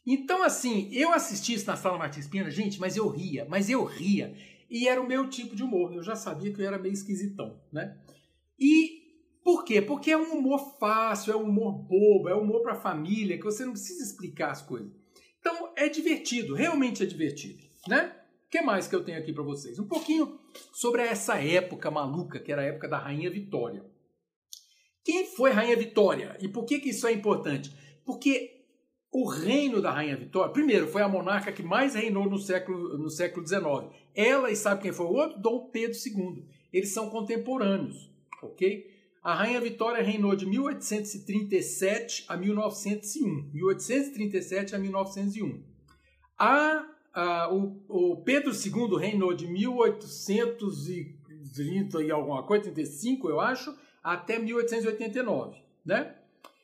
Então, 0.08 0.42
assim, 0.42 0.90
eu 0.94 1.12
assisti 1.12 1.54
isso 1.54 1.68
na 1.68 1.76
Sala 1.76 1.98
Martins 1.98 2.28
Pena, 2.28 2.50
gente, 2.50 2.80
mas 2.80 2.96
eu 2.96 3.10
ria, 3.10 3.46
mas 3.50 3.70
eu 3.70 3.84
ria. 3.84 4.34
E 4.70 4.88
era 4.88 5.02
o 5.02 5.08
meu 5.08 5.30
tipo 5.30 5.54
de 5.54 5.64
humor. 5.64 5.94
Eu 5.94 6.02
já 6.02 6.16
sabia 6.16 6.54
que 6.54 6.62
eu 6.62 6.66
era 6.66 6.80
meio 6.80 6.94
esquisitão, 6.94 7.60
né? 7.74 7.98
E 8.58 9.00
por 9.44 9.66
quê? 9.66 9.82
Porque 9.82 10.12
é 10.12 10.18
um 10.18 10.38
humor 10.38 10.78
fácil, 10.80 11.34
é 11.34 11.36
um 11.36 11.44
humor 11.44 11.74
bobo, 11.74 12.30
é 12.30 12.36
um 12.36 12.42
humor 12.42 12.62
para 12.62 12.76
família, 12.76 13.38
que 13.38 13.44
você 13.44 13.66
não 13.66 13.74
precisa 13.74 14.02
explicar 14.02 14.52
as 14.52 14.62
coisas. 14.62 14.90
Então, 15.42 15.74
é 15.76 15.90
divertido, 15.90 16.54
realmente 16.54 17.04
é 17.04 17.06
divertido, 17.06 17.64
né? 17.86 18.16
Que 18.50 18.62
mais 18.62 18.88
que 18.88 18.96
eu 18.96 19.04
tenho 19.04 19.20
aqui 19.20 19.32
para 19.32 19.44
vocês? 19.44 19.78
Um 19.78 19.88
pouquinho 19.88 20.40
sobre 20.74 21.04
essa 21.04 21.36
época 21.36 21.92
maluca, 21.92 22.40
que 22.40 22.52
era 22.52 22.64
a 22.64 22.66
época 22.66 22.88
da 22.88 22.98
Rainha 22.98 23.30
Vitória. 23.30 23.86
Quem 25.04 25.26
foi 25.26 25.52
Rainha 25.52 25.78
Vitória? 25.78 26.36
E 26.42 26.48
por 26.48 26.66
que, 26.66 26.80
que 26.80 26.90
isso 26.90 27.06
é 27.08 27.12
importante? 27.12 27.72
Porque 28.04 28.60
o 29.12 29.28
reino 29.28 29.82
da 29.82 29.92
Rainha 29.92 30.18
Vitória, 30.18 30.52
primeiro, 30.52 30.88
foi 30.88 31.02
a 31.02 31.08
monarca 31.08 31.52
que 31.52 31.64
mais 31.64 31.94
reinou 31.94 32.30
no 32.30 32.38
século, 32.38 32.98
no 32.98 33.10
século 33.10 33.48
XIX. 33.48 33.64
Ela, 34.16 34.52
e 34.52 34.56
sabe 34.56 34.82
quem 34.82 34.92
foi 34.92 35.06
o 35.06 35.14
outro? 35.14 35.40
Dom 35.40 35.70
Pedro 35.70 35.98
II. 35.98 36.46
Eles 36.74 36.94
são 36.94 37.10
contemporâneos, 37.10 38.12
ok? 38.42 38.86
A 39.22 39.34
Rainha 39.34 39.62
Vitória 39.62 40.04
reinou 40.04 40.36
de 40.36 40.46
1837 40.46 42.26
a 42.28 42.38
1901. 42.38 43.52
1837 43.52 44.76
a 44.76 44.80
1901. 44.80 45.64
A 46.38 46.86
ah, 47.20 47.50
o, 47.52 47.84
o, 47.88 48.18
Pedro 48.24 48.52
II 48.52 48.96
reinou 48.98 49.34
de 49.34 49.48
1830 49.48 52.04
e 52.04 52.12
alguma 52.12 52.44
coisa, 52.44 52.72
35, 52.72 53.30
eu 53.30 53.42
acho, 53.42 53.76
até 54.02 54.40
1889, 54.40 55.62
né? 55.86 56.16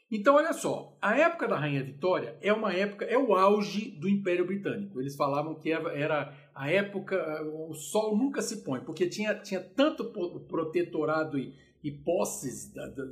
Então, 0.09 0.35
olha 0.35 0.53
só, 0.53 0.97
a 1.01 1.17
época 1.17 1.45
da 1.47 1.57
Rainha 1.57 1.83
Vitória 1.83 2.37
é 2.41 2.53
uma 2.53 2.71
época, 2.71 3.03
é 3.05 3.17
o 3.17 3.33
auge 3.33 3.91
do 3.91 4.07
Império 4.07 4.45
Britânico. 4.45 5.01
Eles 5.01 5.15
falavam 5.15 5.55
que 5.55 5.71
era 5.71 6.31
a 6.53 6.71
época, 6.71 7.43
o 7.43 7.73
sol 7.73 8.15
nunca 8.15 8.41
se 8.41 8.63
põe, 8.63 8.79
porque 8.79 9.07
tinha, 9.07 9.35
tinha 9.35 9.59
tanto 9.59 10.05
protetorado 10.47 11.37
e, 11.37 11.53
e 11.83 11.91
posses 11.91 12.71
da, 12.71 12.87
da, 12.87 13.03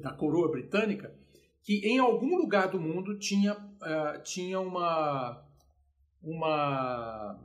da, 0.00 0.10
coroa 0.12 0.50
britânica 0.50 1.14
que 1.62 1.86
em 1.86 1.98
algum 1.98 2.38
lugar 2.38 2.68
do 2.68 2.80
mundo 2.80 3.18
tinha, 3.18 3.52
uh, 3.52 4.22
tinha 4.24 4.58
uma, 4.58 5.46
uma 6.22 7.38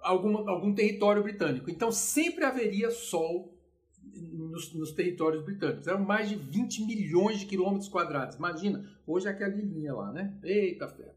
alguma, 0.00 0.50
algum 0.50 0.74
território 0.74 1.22
britânico. 1.22 1.70
Então 1.70 1.90
sempre 1.92 2.44
haveria 2.44 2.90
sol 2.90 3.56
nos, 4.12 4.72
nos, 4.74 4.92
territórios 4.92 5.44
britânicos. 5.44 5.86
Eram 5.86 6.04
mais 6.04 6.28
de 6.28 6.36
20 6.36 6.84
milhões 6.84 7.40
de 7.40 7.46
quilômetros 7.46 7.88
quadrados. 7.88 8.36
Imagina, 8.36 8.84
hoje 9.06 9.28
é 9.28 9.30
aquela 9.30 9.54
linha 9.54 9.94
lá, 9.94 10.12
né? 10.12 10.38
Eita 10.42 10.88
ferro. 10.88 11.14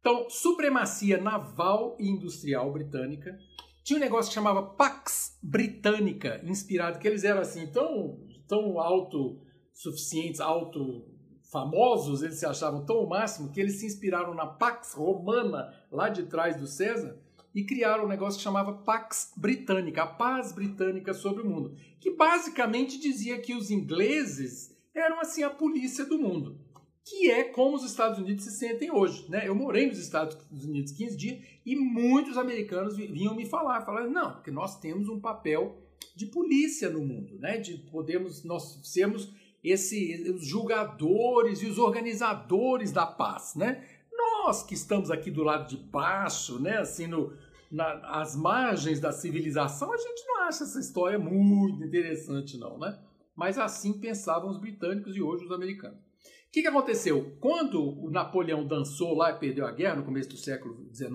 Então, 0.00 0.30
supremacia 0.30 1.20
naval 1.20 1.96
e 1.98 2.08
industrial 2.08 2.72
britânica. 2.72 3.36
Tinha 3.82 3.98
um 3.98 4.00
negócio 4.00 4.28
que 4.30 4.34
chamava 4.34 4.62
Pax 4.62 5.38
Britânica, 5.42 6.40
inspirado, 6.44 6.98
que 6.98 7.08
eles 7.08 7.24
eram 7.24 7.40
assim, 7.40 7.66
tão, 7.66 8.20
tão 8.46 8.78
autossuficientes, 8.78 10.40
auto 10.40 11.07
famosos, 11.50 12.22
eles 12.22 12.38
se 12.38 12.46
achavam 12.46 12.84
tão 12.84 13.02
o 13.02 13.08
máximo 13.08 13.50
que 13.50 13.60
eles 13.60 13.80
se 13.80 13.86
inspiraram 13.86 14.34
na 14.34 14.46
Pax 14.46 14.92
Romana, 14.92 15.72
lá 15.90 16.08
de 16.08 16.24
trás 16.24 16.56
do 16.56 16.66
César, 16.66 17.18
e 17.54 17.64
criaram 17.64 18.04
um 18.04 18.08
negócio 18.08 18.38
que 18.38 18.44
chamava 18.44 18.72
Pax 18.72 19.32
Britânica, 19.36 20.02
a 20.02 20.06
paz 20.06 20.52
britânica 20.52 21.14
sobre 21.14 21.42
o 21.42 21.48
mundo, 21.48 21.74
que 21.98 22.10
basicamente 22.10 23.00
dizia 23.00 23.40
que 23.40 23.54
os 23.54 23.70
ingleses 23.70 24.76
eram 24.94 25.20
assim 25.20 25.42
a 25.42 25.50
polícia 25.50 26.04
do 26.04 26.18
mundo, 26.18 26.60
que 27.04 27.30
é 27.30 27.44
como 27.44 27.76
os 27.76 27.84
Estados 27.84 28.18
Unidos 28.18 28.44
se 28.44 28.52
sentem 28.52 28.90
hoje. 28.90 29.28
Né? 29.30 29.48
Eu 29.48 29.54
morei 29.54 29.86
nos 29.86 29.98
Estados 29.98 30.36
Unidos 30.64 30.92
15 30.92 31.16
dias 31.16 31.42
e 31.64 31.74
muitos 31.74 32.36
americanos 32.36 32.96
vinham 32.96 33.34
me 33.34 33.46
falar, 33.46 33.80
falaram, 33.80 34.10
não, 34.10 34.32
porque 34.32 34.50
nós 34.50 34.78
temos 34.78 35.08
um 35.08 35.18
papel 35.18 35.82
de 36.14 36.26
polícia 36.26 36.90
no 36.90 37.00
mundo, 37.00 37.38
né? 37.38 37.56
de 37.56 37.78
podermos, 37.90 38.44
nós 38.44 38.80
sermos 38.84 39.32
esse, 39.62 40.30
os 40.30 40.46
julgadores 40.46 41.62
e 41.62 41.66
os 41.66 41.78
organizadores 41.78 42.92
da 42.92 43.06
paz, 43.06 43.54
né? 43.54 43.84
Nós 44.12 44.62
que 44.62 44.74
estamos 44.74 45.10
aqui 45.10 45.30
do 45.30 45.42
lado 45.42 45.68
de 45.68 45.76
baixo, 45.76 46.60
né, 46.60 46.78
assim, 46.78 47.06
no, 47.06 47.32
na, 47.70 48.20
às 48.20 48.34
margens 48.34 49.00
da 49.00 49.12
civilização, 49.12 49.92
a 49.92 49.96
gente 49.96 50.26
não 50.26 50.42
acha 50.42 50.64
essa 50.64 50.78
história 50.78 51.18
muito 51.18 51.84
interessante, 51.84 52.58
não, 52.58 52.78
né? 52.78 52.98
Mas 53.36 53.58
assim 53.58 54.00
pensavam 54.00 54.50
os 54.50 54.58
britânicos 54.58 55.16
e 55.16 55.22
hoje 55.22 55.44
os 55.44 55.52
americanos. 55.52 55.98
O 55.98 56.50
que, 56.50 56.62
que 56.62 56.68
aconteceu? 56.68 57.36
Quando 57.40 57.82
o 57.82 58.10
Napoleão 58.10 58.66
dançou 58.66 59.14
lá 59.14 59.30
e 59.30 59.38
perdeu 59.38 59.66
a 59.66 59.70
guerra 59.70 59.96
no 59.96 60.04
começo 60.04 60.30
do 60.30 60.36
século 60.36 60.88
XIX, 60.94 61.12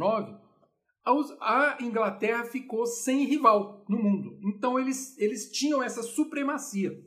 a 1.41 1.77
Inglaterra 1.81 2.45
ficou 2.45 2.85
sem 2.85 3.25
rival 3.25 3.83
no 3.89 3.97
mundo. 3.97 4.39
Então 4.43 4.79
eles, 4.79 5.17
eles 5.17 5.51
tinham 5.51 5.81
essa 5.81 6.03
supremacia 6.03 7.03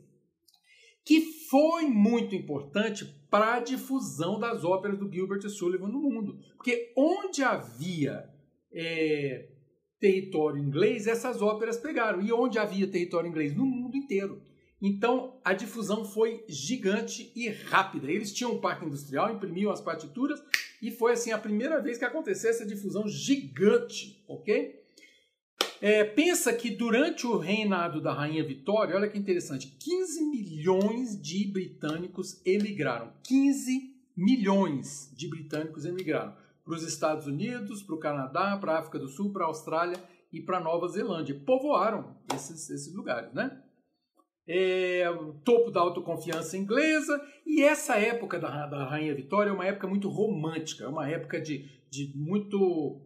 que 1.07 1.21
foi 1.49 1.85
muito 1.85 2.35
importante 2.35 3.05
para 3.31 3.55
a 3.55 3.59
difusão 3.61 4.37
das 4.37 4.65
óperas 4.65 4.99
do 4.99 5.09
Gilbert 5.09 5.39
e 5.45 5.49
Sullivan 5.49 5.87
no 5.87 6.01
mundo. 6.01 6.37
Porque 6.57 6.91
onde 6.97 7.41
havia 7.41 8.29
é, 8.73 9.47
território 10.01 10.61
inglês, 10.61 11.07
essas 11.07 11.41
óperas 11.41 11.77
pegaram. 11.77 12.21
E 12.21 12.33
onde 12.33 12.59
havia 12.59 12.85
território 12.85 13.29
inglês? 13.29 13.55
No 13.55 13.65
mundo 13.65 13.95
inteiro. 13.95 14.41
Então 14.81 15.39
a 15.45 15.53
difusão 15.53 16.03
foi 16.03 16.43
gigante 16.49 17.31
e 17.33 17.47
rápida. 17.47 18.11
Eles 18.11 18.33
tinham 18.33 18.55
um 18.55 18.59
parque 18.59 18.85
industrial, 18.85 19.33
imprimiam 19.33 19.71
as 19.71 19.79
partituras 19.79 20.43
e 20.81 20.91
foi 20.91 21.13
assim 21.13 21.31
a 21.31 21.37
primeira 21.37 21.81
vez 21.81 21.97
que 21.97 22.03
aconteceu 22.03 22.49
essa 22.49 22.65
difusão 22.65 23.07
gigante, 23.07 24.21
ok? 24.27 24.76
É, 25.79 26.03
pensa 26.03 26.51
que 26.53 26.71
durante 26.71 27.27
o 27.27 27.37
reinado 27.37 28.01
da 28.01 28.11
Rainha 28.11 28.43
Vitória, 28.43 28.95
olha 28.95 29.07
que 29.07 29.17
interessante, 29.17 29.67
15 29.79 30.23
milhões 30.25 31.21
de 31.21 31.47
britânicos 31.51 32.41
emigraram. 32.45 33.13
15 33.23 33.95
milhões 34.15 35.13
de 35.15 35.29
britânicos 35.29 35.85
emigraram 35.85 36.35
para 36.65 36.75
os 36.75 36.83
Estados 36.83 37.27
Unidos, 37.27 37.83
para 37.83 37.95
o 37.95 37.99
Canadá, 37.99 38.57
para 38.57 38.73
a 38.73 38.79
África 38.79 38.97
do 38.97 39.07
Sul, 39.07 39.31
para 39.31 39.45
a 39.45 39.47
Austrália 39.47 39.97
e 40.33 40.41
para 40.41 40.57
a 40.57 40.63
Nova 40.63 40.87
Zelândia. 40.87 41.39
Povoaram 41.45 42.17
esses, 42.33 42.69
esses 42.69 42.93
lugares, 42.95 43.31
né? 43.33 43.61
É, 44.49 45.03
topo 45.43 45.69
da 45.69 45.81
autoconfiança 45.81 46.57
inglesa 46.57 47.21
e 47.45 47.61
essa 47.61 47.97
época 47.97 48.39
da, 48.39 48.65
da 48.65 48.85
Rainha 48.85 49.13
Vitória 49.13 49.49
é 49.49 49.53
uma 49.53 49.65
época 49.65 49.87
muito 49.87 50.07
romântica, 50.07 50.85
é 50.85 50.87
uma 50.87 51.09
época 51.09 51.39
de, 51.39 51.69
de 51.89 52.13
muito 52.15 53.01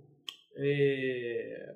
é, 0.56 1.76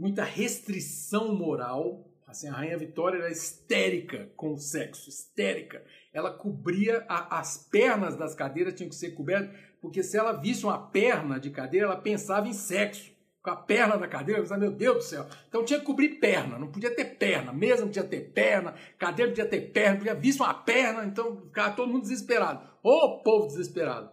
muita 0.00 0.24
restrição 0.24 1.34
moral. 1.34 2.06
Assim, 2.26 2.48
a 2.48 2.52
Rainha 2.52 2.78
Vitória 2.78 3.18
era 3.18 3.30
histérica 3.30 4.30
com 4.34 4.54
o 4.54 4.58
sexo, 4.58 5.10
histérica. 5.10 5.84
Ela 6.12 6.32
cobria 6.32 7.04
a, 7.08 7.38
as 7.38 7.68
pernas 7.70 8.16
das 8.16 8.34
cadeiras 8.34 8.74
tinham 8.74 8.88
que 8.88 8.94
ser 8.94 9.10
cobertas, 9.10 9.54
porque 9.80 10.02
se 10.02 10.16
ela 10.16 10.32
visse 10.32 10.64
uma 10.64 10.78
perna 10.78 11.38
de 11.38 11.50
cadeira, 11.50 11.86
ela 11.86 11.96
pensava 11.96 12.48
em 12.48 12.52
sexo. 12.52 13.10
Com 13.42 13.50
a 13.50 13.56
perna 13.56 13.96
da 13.96 14.06
cadeira, 14.06 14.40
pensava, 14.40 14.60
meu 14.60 14.70
Deus 14.70 14.96
do 14.96 15.02
céu. 15.02 15.26
Então 15.48 15.64
tinha 15.64 15.80
que 15.80 15.86
cobrir 15.86 16.20
perna, 16.20 16.58
não 16.58 16.70
podia 16.70 16.94
ter 16.94 17.16
perna, 17.16 17.52
mesa 17.52 17.80
não 17.80 17.88
podia 17.88 18.04
ter 18.04 18.32
perna, 18.32 18.74
cadeira 18.98 19.30
não 19.30 19.36
podia 19.36 19.50
ter 19.50 19.72
perna, 19.72 19.96
podia 19.96 20.14
visse 20.14 20.40
uma 20.40 20.52
perna, 20.52 21.04
então 21.04 21.42
ficava 21.46 21.74
todo 21.74 21.90
mundo 21.90 22.02
desesperado. 22.02 22.68
Ô 22.82 22.90
oh, 22.90 23.22
povo 23.22 23.46
desesperado! 23.46 24.10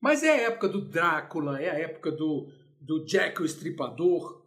Mas 0.00 0.22
é 0.24 0.30
a 0.30 0.40
época 0.48 0.68
do 0.68 0.80
Drácula, 0.80 1.60
é 1.60 1.70
a 1.70 1.78
época 1.78 2.10
do, 2.10 2.48
do 2.80 3.04
Jack 3.04 3.40
o 3.40 3.44
Estripador, 3.44 4.45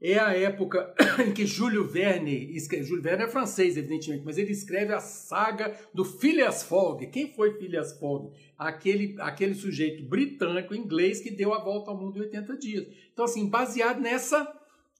é 0.00 0.18
a 0.18 0.32
época 0.32 0.94
em 1.26 1.32
que 1.32 1.44
Júlio 1.44 1.86
Verne, 1.88 2.54
escreve, 2.54 2.84
Júlio 2.84 3.02
Verne 3.02 3.24
é 3.24 3.28
francês, 3.28 3.76
evidentemente, 3.76 4.24
mas 4.24 4.38
ele 4.38 4.52
escreve 4.52 4.92
a 4.92 5.00
saga 5.00 5.76
do 5.92 6.04
Phileas 6.04 6.62
Fogg. 6.62 7.06
Quem 7.08 7.32
foi 7.32 7.58
Phileas 7.58 7.98
Fogg? 7.98 8.32
Aquele, 8.56 9.16
aquele 9.18 9.54
sujeito 9.54 10.04
britânico, 10.04 10.74
inglês, 10.74 11.20
que 11.20 11.30
deu 11.30 11.52
a 11.52 11.62
volta 11.62 11.90
ao 11.90 11.98
mundo 11.98 12.18
em 12.18 12.22
80 12.22 12.56
dias. 12.56 12.86
Então, 13.12 13.24
assim, 13.24 13.48
baseado 13.48 14.00
nessa 14.00 14.54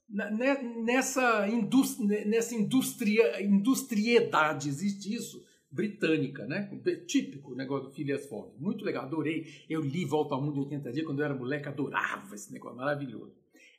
nessa, 0.09 1.47
indústria, 1.49 2.25
nessa 2.25 2.55
indústria, 2.55 3.43
industriedade, 3.43 4.69
existe 4.69 5.15
isso, 5.15 5.45
britânica, 5.71 6.47
né? 6.47 6.71
Típico 7.07 7.55
negócio 7.55 7.89
do 7.89 7.95
Phileas 7.95 8.27
Fogg. 8.27 8.55
Muito 8.59 8.85
legal, 8.85 9.05
adorei. 9.05 9.47
Eu 9.69 9.83
li 9.83 10.05
Volta 10.07 10.35
ao 10.35 10.43
Mundo 10.43 10.57
em 10.57 10.65
80 10.65 10.93
dias 10.93 11.07
quando 11.07 11.19
eu 11.19 11.27
era 11.27 11.35
moleque, 11.35 11.69
adorava 11.69 12.35
esse 12.35 12.51
negócio, 12.51 12.79
maravilhoso. 12.79 13.35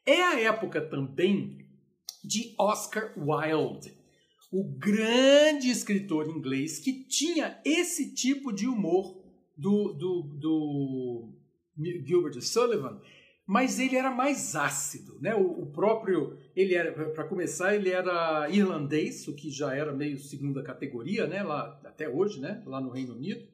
É 0.09 0.23
a 0.23 0.39
época 0.39 0.81
também 0.81 1.67
de 2.23 2.55
Oscar 2.57 3.13
Wilde, 3.15 3.93
o 4.51 4.63
grande 4.63 5.69
escritor 5.69 6.27
inglês 6.27 6.79
que 6.79 7.03
tinha 7.03 7.61
esse 7.63 8.15
tipo 8.15 8.51
de 8.51 8.65
humor 8.65 9.21
do, 9.55 9.93
do, 9.93 10.23
do 10.23 11.33
Gilbert 11.77 12.41
Sullivan, 12.41 12.99
mas 13.45 13.79
ele 13.79 13.95
era 13.95 14.09
mais 14.09 14.55
ácido, 14.55 15.19
né? 15.21 15.35
O, 15.35 15.61
o 15.61 15.71
próprio, 15.71 16.39
ele 16.55 16.73
era, 16.73 16.91
para 17.11 17.27
começar, 17.27 17.75
ele 17.75 17.91
era 17.91 18.49
irlandês, 18.49 19.27
o 19.27 19.35
que 19.35 19.51
já 19.51 19.75
era 19.75 19.93
meio 19.93 20.17
segunda 20.17 20.63
categoria, 20.63 21.27
né? 21.27 21.43
Lá 21.43 21.79
até 21.85 22.09
hoje, 22.09 22.39
né? 22.39 22.63
Lá 22.65 22.81
no 22.81 22.89
Reino 22.89 23.13
Unido, 23.13 23.47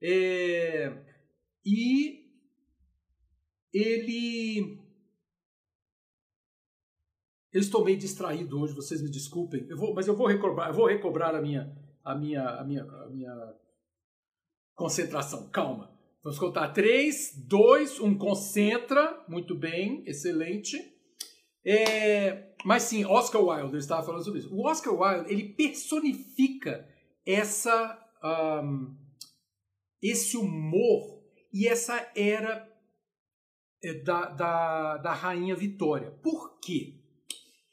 é, 0.00 1.02
e 1.66 2.30
ele 3.74 4.88
eu 7.52 7.60
estou 7.60 7.84
meio 7.84 7.98
distraído 7.98 8.60
hoje, 8.60 8.74
vocês 8.74 9.02
me 9.02 9.10
desculpem. 9.10 9.66
Eu 9.68 9.76
vou, 9.76 9.92
mas 9.94 10.06
eu 10.06 10.16
vou 10.16 10.26
recobrar, 10.26 10.68
eu 10.68 10.74
vou 10.74 10.86
recobrar 10.86 11.34
a 11.34 11.42
minha, 11.42 11.76
a 12.04 12.14
minha, 12.14 12.48
a 12.48 12.64
minha, 12.64 12.84
a 12.84 13.08
minha 13.08 13.54
concentração. 14.74 15.48
Calma. 15.50 15.90
Vamos 16.22 16.38
contar 16.38 16.68
3, 16.68 17.46
2, 17.48 18.00
1, 18.00 18.18
concentra. 18.18 19.24
Muito 19.26 19.54
bem, 19.54 20.04
excelente. 20.06 20.76
É, 21.64 22.54
mas 22.64 22.84
sim, 22.84 23.04
Oscar 23.04 23.42
Wilde, 23.42 23.74
eu 23.74 23.78
estava 23.78 24.04
falando 24.04 24.24
sobre 24.24 24.40
isso. 24.40 24.54
O 24.54 24.68
Oscar 24.68 24.94
Wilde, 24.94 25.32
ele 25.32 25.54
personifica 25.54 26.86
essa, 27.26 27.98
um, 28.62 28.96
esse 30.00 30.36
humor 30.36 31.20
e 31.52 31.66
essa 31.66 32.10
era 32.14 32.68
é, 33.82 33.94
da, 33.94 34.26
da, 34.26 34.96
da 34.98 35.12
Rainha 35.12 35.56
Vitória. 35.56 36.10
Por 36.22 36.60
quê? 36.60 36.99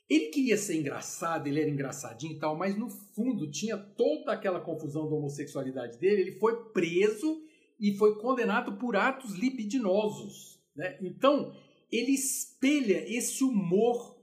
Ele 0.09 0.27
queria 0.27 0.57
ser 0.57 0.77
engraçado, 0.77 1.47
ele 1.47 1.59
era 1.59 1.69
engraçadinho 1.69 2.33
e 2.33 2.39
tal, 2.39 2.55
mas 2.55 2.77
no 2.77 2.89
fundo 2.89 3.51
tinha 3.51 3.77
toda 3.77 4.31
aquela 4.31 4.61
confusão 4.61 5.09
da 5.09 5.15
homossexualidade 5.15 5.97
dele. 5.97 6.21
Ele 6.21 6.39
foi 6.39 6.71
preso 6.71 7.41
e 7.79 7.93
foi 7.93 8.15
condenado 8.19 8.77
por 8.77 8.95
atos 8.95 9.33
libidinosos. 9.35 10.59
Né? 10.75 10.97
Então, 11.01 11.53
ele 11.91 12.11
espelha 12.11 13.03
esse 13.07 13.43
humor 13.43 14.17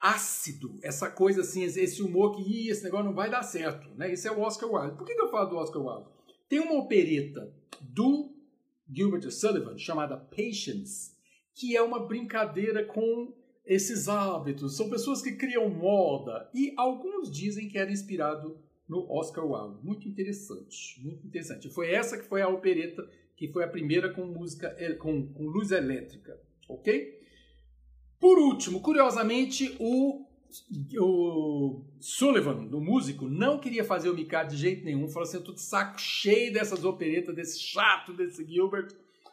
ácido, 0.00 0.78
essa 0.82 1.10
coisa 1.10 1.40
assim, 1.40 1.64
esse 1.64 2.02
humor 2.02 2.36
que 2.36 2.68
esse 2.68 2.84
negócio 2.84 3.06
não 3.06 3.14
vai 3.14 3.28
dar 3.28 3.42
certo. 3.42 3.88
Né? 3.96 4.12
Esse 4.12 4.28
é 4.28 4.32
o 4.32 4.40
Oscar 4.40 4.70
Wilde. 4.70 4.96
Por 4.96 5.04
que 5.04 5.12
eu 5.12 5.30
falo 5.30 5.50
do 5.50 5.56
Oscar 5.56 5.82
Wilde? 5.82 6.10
Tem 6.48 6.60
uma 6.60 6.78
opereta 6.78 7.52
do 7.80 8.32
Gilbert 8.88 9.28
Sullivan 9.32 9.76
chamada 9.76 10.16
Patience, 10.16 11.12
que 11.54 11.76
é 11.76 11.82
uma 11.82 12.06
brincadeira 12.06 12.84
com 12.84 13.34
esses 13.66 14.08
hábitos, 14.08 14.76
são 14.76 14.88
pessoas 14.88 15.20
que 15.20 15.32
criam 15.32 15.68
moda 15.68 16.48
e 16.54 16.72
alguns 16.76 17.30
dizem 17.30 17.68
que 17.68 17.76
era 17.76 17.90
inspirado 17.90 18.56
no 18.88 19.10
Oscar 19.10 19.44
Wilde. 19.44 19.84
Muito 19.84 20.08
interessante, 20.08 21.00
muito 21.02 21.26
interessante. 21.26 21.68
Foi 21.68 21.90
essa 21.90 22.16
que 22.16 22.28
foi 22.28 22.42
a 22.42 22.48
opereta 22.48 23.06
que 23.36 23.48
foi 23.48 23.64
a 23.64 23.68
primeira 23.68 24.08
com 24.14 24.24
música 24.24 24.74
com, 24.98 25.26
com 25.32 25.46
luz 25.46 25.70
elétrica, 25.70 26.40
ok? 26.68 27.20
Por 28.18 28.38
último, 28.38 28.80
curiosamente, 28.80 29.76
o, 29.78 30.24
o 30.98 31.84
Sullivan, 32.00 32.68
o 32.72 32.80
músico, 32.80 33.28
não 33.28 33.58
queria 33.58 33.84
fazer 33.84 34.08
o 34.08 34.14
Mikado 34.14 34.50
de 34.50 34.56
jeito 34.56 34.84
nenhum. 34.84 35.06
Falou 35.08 35.28
assim: 35.28 35.36
eu 35.36 35.44
tô 35.44 35.52
de 35.52 35.60
saco 35.60 36.00
cheio 36.00 36.50
dessas 36.52 36.82
operetas, 36.84 37.34
desse 37.34 37.60
chato 37.60 38.14
desse 38.14 38.42
Gilbert. 38.46 38.88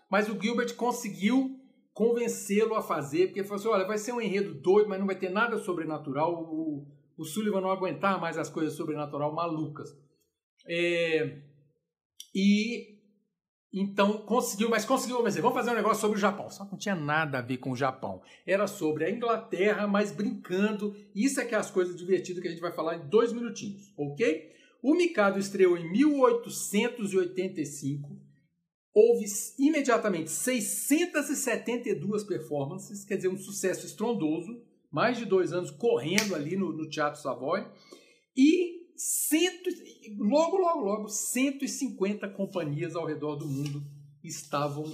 Mas 0.09 0.27
o 0.27 0.39
Gilbert 0.39 0.75
conseguiu 0.75 1.62
convencê-lo 1.93 2.75
a 2.75 2.81
fazer, 2.81 3.27
porque 3.27 3.39
ele 3.39 3.47
falou 3.47 3.59
assim: 3.59 3.69
olha, 3.69 3.85
vai 3.85 3.97
ser 3.97 4.11
um 4.11 4.21
enredo 4.21 4.53
doido, 4.53 4.89
mas 4.89 4.99
não 4.99 5.07
vai 5.07 5.15
ter 5.15 5.29
nada 5.29 5.57
sobrenatural. 5.57 6.33
O, 6.33 6.85
o 7.17 7.23
Sullivan 7.23 7.61
não 7.61 7.71
aguentar 7.71 8.19
mais 8.19 8.37
as 8.37 8.49
coisas 8.49 8.73
sobrenatural 8.73 9.33
malucas. 9.33 9.97
É, 10.67 11.41
e 12.33 12.93
então 13.71 14.17
conseguiu, 14.19 14.69
mas 14.69 14.85
conseguiu 14.85 15.17
convencer. 15.17 15.41
Vamos 15.41 15.57
fazer 15.57 15.71
um 15.71 15.75
negócio 15.75 16.01
sobre 16.01 16.17
o 16.17 16.21
Japão. 16.21 16.49
Só 16.49 16.65
que 16.65 16.71
não 16.71 16.77
tinha 16.77 16.95
nada 16.95 17.39
a 17.39 17.41
ver 17.41 17.57
com 17.57 17.71
o 17.71 17.75
Japão. 17.75 18.21
Era 18.45 18.67
sobre 18.67 19.05
a 19.05 19.11
Inglaterra, 19.11 19.87
mas 19.87 20.11
brincando. 20.11 20.95
Isso 21.15 21.41
é 21.41 21.45
que 21.45 21.55
é 21.55 21.57
as 21.57 21.71
coisas 21.71 21.95
divertidas 21.95 22.41
que 22.41 22.47
a 22.47 22.51
gente 22.51 22.61
vai 22.61 22.71
falar 22.71 22.97
em 22.97 23.07
dois 23.07 23.33
minutinhos, 23.33 23.91
ok? 23.97 24.53
O 24.81 24.95
Mikado 24.95 25.39
estreou 25.39 25.77
em 25.77 25.91
1885 25.91 28.22
houve 28.93 29.25
imediatamente 29.57 30.29
672 30.29 32.23
performances, 32.23 33.03
quer 33.03 33.15
dizer, 33.15 33.29
um 33.29 33.37
sucesso 33.37 33.85
estrondoso, 33.85 34.61
mais 34.91 35.17
de 35.17 35.25
dois 35.25 35.51
anos 35.51 35.71
correndo 35.71 36.35
ali 36.35 36.55
no, 36.55 36.71
no 36.71 36.87
Teatro 36.87 37.19
Savoy, 37.19 37.65
e 38.37 38.83
cento, 38.95 39.69
logo, 40.17 40.57
logo, 40.57 40.81
logo, 40.81 41.07
150 41.07 42.29
companhias 42.29 42.95
ao 42.95 43.05
redor 43.05 43.35
do 43.35 43.47
mundo 43.47 43.83
estavam 44.23 44.91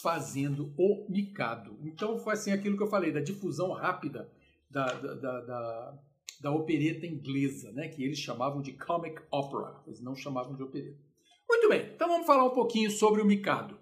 fazendo 0.00 0.72
o 0.78 1.06
Mikado. 1.10 1.76
Então 1.82 2.18
foi 2.18 2.34
assim 2.34 2.52
aquilo 2.52 2.76
que 2.76 2.82
eu 2.82 2.88
falei, 2.88 3.12
da 3.12 3.20
difusão 3.20 3.72
rápida 3.72 4.30
da, 4.70 4.86
da, 4.86 5.14
da, 5.14 5.40
da, 5.40 5.98
da 6.40 6.52
opereta 6.52 7.04
inglesa, 7.04 7.72
né, 7.72 7.88
que 7.88 8.02
eles 8.02 8.18
chamavam 8.18 8.62
de 8.62 8.72
comic 8.72 9.20
opera, 9.30 9.82
eles 9.86 10.00
não 10.00 10.14
chamavam 10.14 10.54
de 10.54 10.62
opereta. 10.62 11.09
Muito 11.50 11.68
bem, 11.68 11.90
então 11.92 12.06
vamos 12.06 12.28
falar 12.28 12.44
um 12.44 12.54
pouquinho 12.54 12.88
sobre 12.92 13.20
o 13.20 13.26
Mikado. 13.26 13.76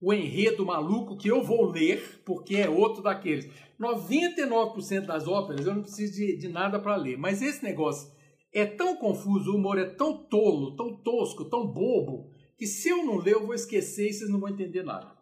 O 0.00 0.14
enredo 0.14 0.64
maluco 0.64 1.18
que 1.18 1.28
eu 1.28 1.42
vou 1.42 1.70
ler, 1.70 2.22
porque 2.24 2.56
é 2.56 2.70
outro 2.70 3.02
daqueles. 3.02 3.46
99% 3.78 5.02
das 5.04 5.28
óperas 5.28 5.66
eu 5.66 5.74
não 5.74 5.82
preciso 5.82 6.14
de, 6.14 6.38
de 6.38 6.48
nada 6.48 6.80
para 6.80 6.96
ler, 6.96 7.18
mas 7.18 7.42
esse 7.42 7.62
negócio 7.62 8.10
é 8.50 8.64
tão 8.64 8.96
confuso, 8.96 9.52
o 9.52 9.56
humor 9.56 9.76
é 9.78 9.84
tão 9.84 10.16
tolo, 10.16 10.74
tão 10.74 10.96
tosco, 10.96 11.44
tão 11.44 11.66
bobo, 11.66 12.30
que 12.56 12.66
se 12.66 12.88
eu 12.88 13.04
não 13.04 13.18
ler 13.18 13.34
eu 13.34 13.44
vou 13.44 13.54
esquecer 13.54 14.08
e 14.08 14.12
vocês 14.14 14.30
não 14.30 14.40
vão 14.40 14.48
entender 14.48 14.82
nada. 14.82 15.12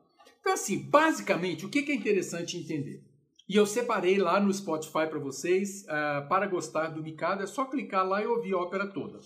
Então, 0.40 0.52
assim, 0.52 0.78
basicamente, 0.78 1.66
o 1.66 1.68
que 1.68 1.90
é 1.90 1.94
interessante 1.94 2.56
entender? 2.56 3.02
E 3.48 3.56
eu 3.56 3.66
separei 3.66 4.16
lá 4.16 4.38
no 4.38 4.54
Spotify 4.54 5.08
para 5.08 5.18
vocês, 5.18 5.82
uh, 5.82 6.28
para 6.28 6.46
gostar 6.46 6.90
do 6.90 7.02
Mikado, 7.02 7.42
é 7.42 7.46
só 7.46 7.64
clicar 7.64 8.06
lá 8.06 8.22
e 8.22 8.26
ouvir 8.28 8.54
a 8.54 8.58
ópera 8.58 8.86
toda. 8.86 9.18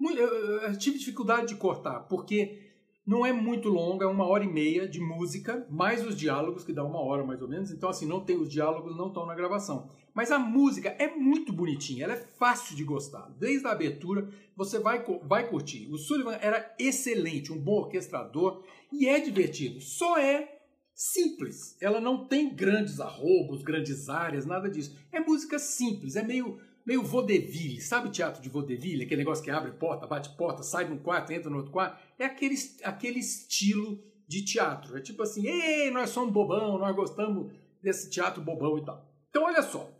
Eu 0.00 0.76
tive 0.78 0.98
dificuldade 0.98 1.48
de 1.48 1.56
cortar, 1.56 2.00
porque 2.00 2.66
não 3.06 3.24
é 3.24 3.32
muito 3.32 3.68
longa, 3.68 4.04
é 4.04 4.08
uma 4.08 4.26
hora 4.26 4.44
e 4.44 4.52
meia 4.52 4.88
de 4.88 5.00
música, 5.00 5.64
mais 5.70 6.04
os 6.04 6.16
diálogos, 6.16 6.64
que 6.64 6.72
dá 6.72 6.82
uma 6.84 7.00
hora 7.00 7.24
mais 7.24 7.40
ou 7.40 7.48
menos. 7.48 7.70
Então, 7.70 7.88
assim, 7.88 8.04
não 8.04 8.24
tem 8.24 8.36
os 8.36 8.50
diálogos, 8.50 8.96
não 8.96 9.08
estão 9.08 9.24
na 9.24 9.34
gravação. 9.34 9.88
Mas 10.12 10.32
a 10.32 10.38
música 10.38 10.88
é 10.98 11.14
muito 11.14 11.52
bonitinha, 11.52 12.04
ela 12.04 12.14
é 12.14 12.26
fácil 12.38 12.74
de 12.74 12.82
gostar. 12.82 13.30
Desde 13.38 13.66
a 13.66 13.70
abertura, 13.70 14.28
você 14.56 14.78
vai, 14.78 15.04
vai 15.22 15.48
curtir. 15.48 15.88
O 15.92 15.98
Sullivan 15.98 16.36
era 16.40 16.74
excelente, 16.78 17.52
um 17.52 17.58
bom 17.58 17.80
orquestrador 17.80 18.64
e 18.90 19.06
é 19.06 19.20
divertido. 19.20 19.80
Só 19.80 20.18
é 20.18 20.58
simples. 20.94 21.76
Ela 21.80 22.00
não 22.00 22.26
tem 22.26 22.52
grandes 22.52 22.98
arrobos, 22.98 23.62
grandes 23.62 24.08
áreas, 24.08 24.46
nada 24.46 24.68
disso. 24.68 24.98
É 25.12 25.20
música 25.20 25.58
simples, 25.58 26.16
é 26.16 26.22
meio 26.22 26.58
meio 26.86 27.02
vaudeville, 27.02 27.80
sabe 27.80 28.10
teatro 28.10 28.40
de 28.40 28.48
vaudeville? 28.48 29.02
Aquele 29.02 29.22
negócio 29.22 29.42
que 29.42 29.50
abre 29.50 29.72
porta, 29.72 30.06
bate 30.06 30.30
porta, 30.36 30.62
sai 30.62 30.84
de 30.84 30.92
um 30.92 30.98
quarto, 30.98 31.32
entra 31.32 31.50
no 31.50 31.56
outro 31.56 31.72
quarto. 31.72 32.00
É 32.16 32.24
aquele, 32.24 32.54
aquele 32.84 33.18
estilo 33.18 34.00
de 34.28 34.44
teatro. 34.44 34.96
É 34.96 35.00
tipo 35.00 35.22
assim, 35.22 35.46
ei, 35.48 35.90
nós 35.90 36.10
somos 36.10 36.32
bobão, 36.32 36.78
nós 36.78 36.94
gostamos 36.94 37.52
desse 37.82 38.08
teatro 38.08 38.40
bobão 38.40 38.78
e 38.78 38.84
tal. 38.84 39.04
Então, 39.28 39.44
olha 39.44 39.62
só. 39.62 39.92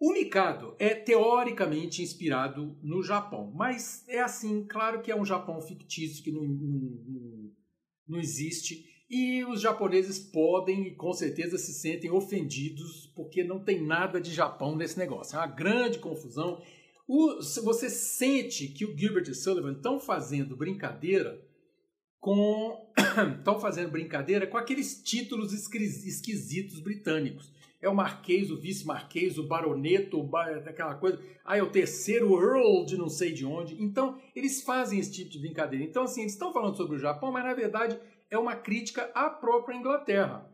O 0.00 0.12
Mikado 0.12 0.76
é 0.78 0.94
teoricamente 0.94 2.02
inspirado 2.02 2.78
no 2.80 3.02
Japão, 3.02 3.52
mas 3.52 4.04
é 4.06 4.20
assim, 4.20 4.64
claro 4.64 5.02
que 5.02 5.10
é 5.10 5.16
um 5.16 5.24
Japão 5.24 5.60
fictício 5.60 6.22
que 6.22 6.30
não, 6.30 6.44
não, 6.44 7.52
não 8.06 8.20
existe 8.20 8.84
e 9.10 9.42
os 9.44 9.60
japoneses 9.60 10.18
podem 10.18 10.88
e 10.88 10.94
com 10.94 11.12
certeza 11.12 11.56
se 11.56 11.72
sentem 11.72 12.10
ofendidos 12.10 13.10
porque 13.14 13.42
não 13.42 13.58
tem 13.58 13.82
nada 13.82 14.20
de 14.20 14.32
Japão 14.32 14.76
nesse 14.76 14.98
negócio. 14.98 15.34
É 15.34 15.38
uma 15.38 15.46
grande 15.46 15.98
confusão. 15.98 16.60
O, 17.06 17.40
você 17.62 17.88
sente 17.88 18.68
que 18.68 18.84
o 18.84 18.96
Gilbert 18.96 19.28
e 19.28 19.34
Sullivan 19.34 19.72
estão 19.72 19.98
fazendo 19.98 20.56
brincadeira 20.56 21.42
com 22.20 22.92
estão 23.38 23.58
fazendo 23.58 23.90
brincadeira 23.90 24.46
com 24.46 24.58
aqueles 24.58 25.02
títulos 25.02 25.54
esquisitos 25.54 26.80
britânicos. 26.80 27.50
é 27.80 27.88
o 27.88 27.94
marquês, 27.94 28.50
o 28.50 28.60
vice-marquês, 28.60 29.38
o 29.38 29.46
baroneto, 29.46 30.28
aquela 30.66 30.96
coisa. 30.96 31.18
Ah, 31.42 31.56
é 31.56 31.62
o 31.62 31.70
terceiro 31.70 32.34
Earl 32.34 32.84
de 32.84 32.98
não 32.98 33.08
sei 33.08 33.32
de 33.32 33.46
onde. 33.46 33.82
Então, 33.82 34.20
eles 34.36 34.62
fazem 34.62 34.98
esse 34.98 35.12
tipo 35.12 35.30
de 35.30 35.38
brincadeira. 35.38 35.82
Então, 35.82 36.02
assim, 36.02 36.22
eles 36.22 36.32
estão 36.32 36.52
falando 36.52 36.76
sobre 36.76 36.96
o 36.96 37.00
Japão, 37.00 37.32
mas 37.32 37.44
na 37.44 37.54
verdade 37.54 37.98
é 38.30 38.38
uma 38.38 38.54
crítica 38.56 39.10
à 39.14 39.30
própria 39.30 39.76
Inglaterra. 39.76 40.50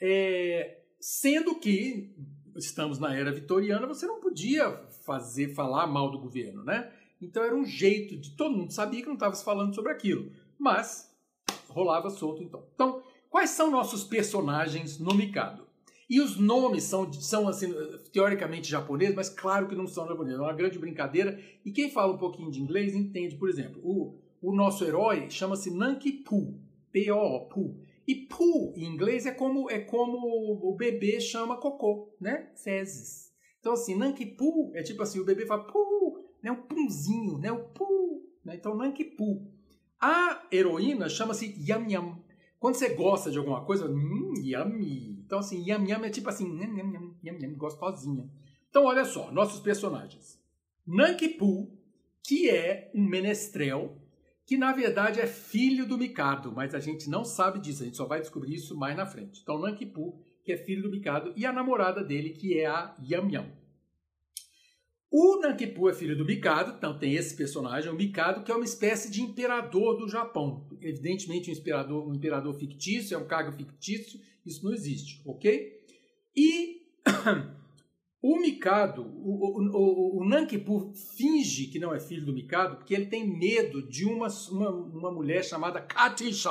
É, 0.00 0.82
sendo 1.00 1.54
que 1.56 2.14
estamos 2.56 2.98
na 2.98 3.14
era 3.14 3.32
vitoriana, 3.32 3.86
você 3.86 4.06
não 4.06 4.20
podia 4.20 4.70
fazer 5.04 5.54
falar 5.54 5.86
mal 5.86 6.10
do 6.10 6.18
governo, 6.18 6.64
né? 6.64 6.92
Então 7.20 7.42
era 7.42 7.54
um 7.54 7.64
jeito 7.64 8.16
de 8.16 8.36
todo 8.36 8.56
mundo 8.56 8.72
sabia 8.72 9.00
que 9.00 9.06
não 9.06 9.14
estava 9.14 9.34
se 9.34 9.44
falando 9.44 9.74
sobre 9.74 9.92
aquilo, 9.92 10.30
mas 10.58 11.12
rolava 11.68 12.10
solto 12.10 12.42
então. 12.42 12.64
Então, 12.74 13.02
quais 13.30 13.50
são 13.50 13.70
nossos 13.70 14.04
personagens 14.04 14.98
no 14.98 15.14
Mikado? 15.14 15.64
E 16.08 16.20
os 16.20 16.36
nomes 16.36 16.84
são, 16.84 17.10
são 17.12 17.48
assim, 17.48 17.72
teoricamente 18.12 18.70
japoneses, 18.70 19.14
mas 19.14 19.30
claro 19.30 19.66
que 19.66 19.74
não 19.74 19.86
são 19.86 20.06
japoneses. 20.06 20.38
É 20.38 20.42
uma 20.42 20.52
grande 20.52 20.78
brincadeira. 20.78 21.40
E 21.64 21.72
quem 21.72 21.90
fala 21.90 22.12
um 22.12 22.18
pouquinho 22.18 22.50
de 22.50 22.60
inglês 22.60 22.94
entende, 22.94 23.36
por 23.36 23.48
exemplo, 23.48 23.80
o, 23.82 24.18
o 24.42 24.54
nosso 24.54 24.84
herói 24.84 25.30
chama-se 25.30 25.70
Nanki 25.70 26.12
Poo, 26.12 26.60
P-O, 26.94 27.48
Poo. 27.48 27.76
E 28.06 28.14
poo 28.14 28.72
em 28.76 28.84
inglês 28.84 29.26
é 29.26 29.32
como 29.32 29.68
é 29.68 29.80
como 29.80 30.16
o 30.62 30.76
bebê 30.76 31.20
chama 31.20 31.56
cocô, 31.56 32.14
né? 32.20 32.52
Fezes. 32.54 33.32
Então 33.58 33.72
assim, 33.72 33.96
Nanki 33.96 34.24
Poo 34.24 34.70
é 34.74 34.82
tipo 34.82 35.02
assim, 35.02 35.18
o 35.18 35.24
bebê 35.24 35.44
fala 35.44 35.66
poo, 35.66 36.24
né? 36.40 36.52
Um 36.52 36.62
punzinho, 36.62 37.38
né? 37.38 37.50
O 37.50 37.64
poo, 37.70 38.22
né? 38.44 38.54
Então 38.54 38.76
Nanki 38.76 39.04
Poo. 39.04 39.50
A 40.00 40.46
heroína 40.52 41.08
chama-se 41.08 41.56
Yam 41.68 41.90
Yam. 41.90 42.22
Quando 42.60 42.76
você 42.76 42.94
gosta 42.94 43.30
de 43.30 43.38
alguma 43.38 43.64
coisa, 43.64 43.90
hum, 43.90 44.34
yummy. 44.36 45.18
Então 45.24 45.38
assim, 45.40 45.66
Yam 45.66 45.84
Yam 45.88 46.04
é 46.04 46.10
tipo 46.10 46.28
assim, 46.28 46.46
yam 46.60 46.76
yam, 46.76 47.16
yam, 47.24 47.38
yam, 47.40 47.54
gostosinha. 47.56 48.30
Então 48.68 48.84
olha 48.84 49.04
só, 49.04 49.32
nossos 49.32 49.60
personagens. 49.60 50.38
Nanki 50.86 51.30
Poo, 51.30 51.72
que 52.22 52.50
é 52.50 52.92
um 52.94 53.02
menestrel 53.02 53.96
que 54.46 54.56
na 54.56 54.72
verdade 54.72 55.20
é 55.20 55.26
filho 55.26 55.86
do 55.86 55.96
Mikado, 55.96 56.52
mas 56.52 56.74
a 56.74 56.80
gente 56.80 57.08
não 57.08 57.24
sabe 57.24 57.58
disso, 57.58 57.82
a 57.82 57.86
gente 57.86 57.96
só 57.96 58.06
vai 58.06 58.20
descobrir 58.20 58.54
isso 58.54 58.76
mais 58.76 58.96
na 58.96 59.06
frente. 59.06 59.40
Então, 59.42 59.58
Nankipu, 59.58 60.20
que 60.42 60.52
é 60.52 60.56
filho 60.56 60.82
do 60.82 60.90
Mikado, 60.90 61.32
e 61.36 61.46
a 61.46 61.52
namorada 61.52 62.04
dele, 62.04 62.30
que 62.30 62.58
é 62.58 62.66
a 62.66 62.94
Yam 63.02 63.30
Yam. 63.30 63.64
O 65.10 65.40
Nankipu 65.40 65.88
é 65.88 65.94
filho 65.94 66.16
do 66.16 66.24
Mikado, 66.24 66.76
então 66.76 66.98
tem 66.98 67.14
esse 67.14 67.36
personagem, 67.36 67.90
o 67.90 67.94
Mikado, 67.94 68.42
que 68.42 68.50
é 68.50 68.54
uma 68.54 68.64
espécie 68.64 69.10
de 69.10 69.22
imperador 69.22 69.96
do 69.96 70.08
Japão. 70.08 70.68
Evidentemente, 70.80 71.50
um 71.50 71.54
imperador, 71.54 72.08
um 72.08 72.14
imperador 72.14 72.52
fictício, 72.54 73.14
é 73.14 73.18
um 73.18 73.26
cargo 73.26 73.52
fictício, 73.52 74.20
isso 74.44 74.64
não 74.64 74.74
existe, 74.74 75.22
ok? 75.24 75.72
E 76.36 76.82
O 78.26 78.38
Mikado, 78.38 79.02
o, 79.02 79.60
o, 79.60 80.22
o, 80.22 80.24
Nankipu 80.24 80.94
finge 81.14 81.66
que 81.66 81.78
não 81.78 81.94
é 81.94 82.00
filho 82.00 82.24
do 82.24 82.32
Mikado 82.32 82.76
porque 82.76 82.94
ele 82.94 83.04
tem 83.04 83.28
medo 83.28 83.86
de 83.86 84.06
uma, 84.06 84.28
uma, 84.50 84.70
uma 84.70 85.12
mulher 85.12 85.44
chamada 85.44 85.78
Katisha, 85.78 86.48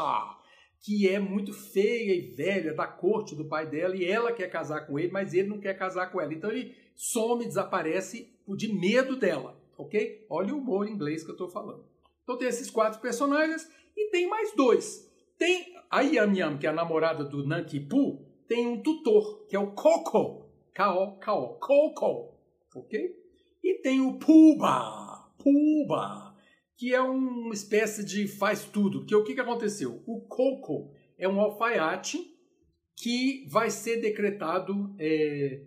que 0.79 1.09
é 1.09 1.17
muito 1.17 1.51
feia 1.51 2.13
e 2.13 2.35
velha 2.35 2.75
da 2.75 2.85
corte 2.85 3.33
do 3.33 3.45
pai 3.45 3.67
dela 3.67 3.95
e 3.95 4.05
ela 4.05 4.31
quer 4.31 4.51
casar 4.51 4.85
com 4.85 4.99
ele, 4.99 5.11
mas 5.11 5.33
ele 5.33 5.47
não 5.47 5.59
quer 5.59 5.73
casar 5.73 6.11
com 6.11 6.21
ela. 6.21 6.31
Então 6.31 6.51
ele 6.51 6.75
some, 6.93 7.43
desaparece 7.43 8.31
de 8.55 8.71
medo 8.71 9.15
dela, 9.15 9.59
ok? 9.75 10.27
Olha 10.29 10.53
o 10.53 10.59
humor 10.59 10.87
inglês 10.87 11.23
que 11.23 11.31
eu 11.31 11.33
estou 11.33 11.49
falando. 11.49 11.83
Então 12.21 12.37
tem 12.37 12.49
esses 12.49 12.69
quatro 12.69 13.01
personagens 13.01 13.67
e 13.97 14.11
tem 14.11 14.29
mais 14.29 14.55
dois. 14.55 15.11
Tem 15.39 15.73
a 15.89 16.01
Yam 16.01 16.35
Yam, 16.35 16.57
que 16.59 16.67
é 16.67 16.69
a 16.69 16.73
namorada 16.73 17.23
do 17.23 17.43
Nankipu, 17.43 18.23
tem 18.47 18.67
um 18.67 18.79
tutor, 18.83 19.47
que 19.47 19.55
é 19.55 19.59
o 19.59 19.71
Coco, 19.71 20.42
K-O, 20.73 21.17
K-O, 21.19 21.59
Coco, 21.59 22.37
ok? 22.75 23.15
E 23.63 23.75
tem 23.81 24.01
o 24.01 24.17
Puba, 24.17 25.31
Puba, 25.37 26.35
que 26.75 26.93
é 26.93 27.01
uma 27.01 27.53
espécie 27.53 28.03
de 28.03 28.27
faz 28.27 28.65
tudo. 28.65 29.05
Que 29.05 29.15
o 29.15 29.23
que, 29.23 29.35
que 29.35 29.41
aconteceu? 29.41 30.01
O 30.05 30.21
Coco 30.21 30.91
é 31.17 31.27
um 31.27 31.39
alfaiate 31.39 32.17
que 32.95 33.47
vai 33.49 33.69
ser 33.69 34.01
decretado 34.01 34.95
é, 34.99 35.63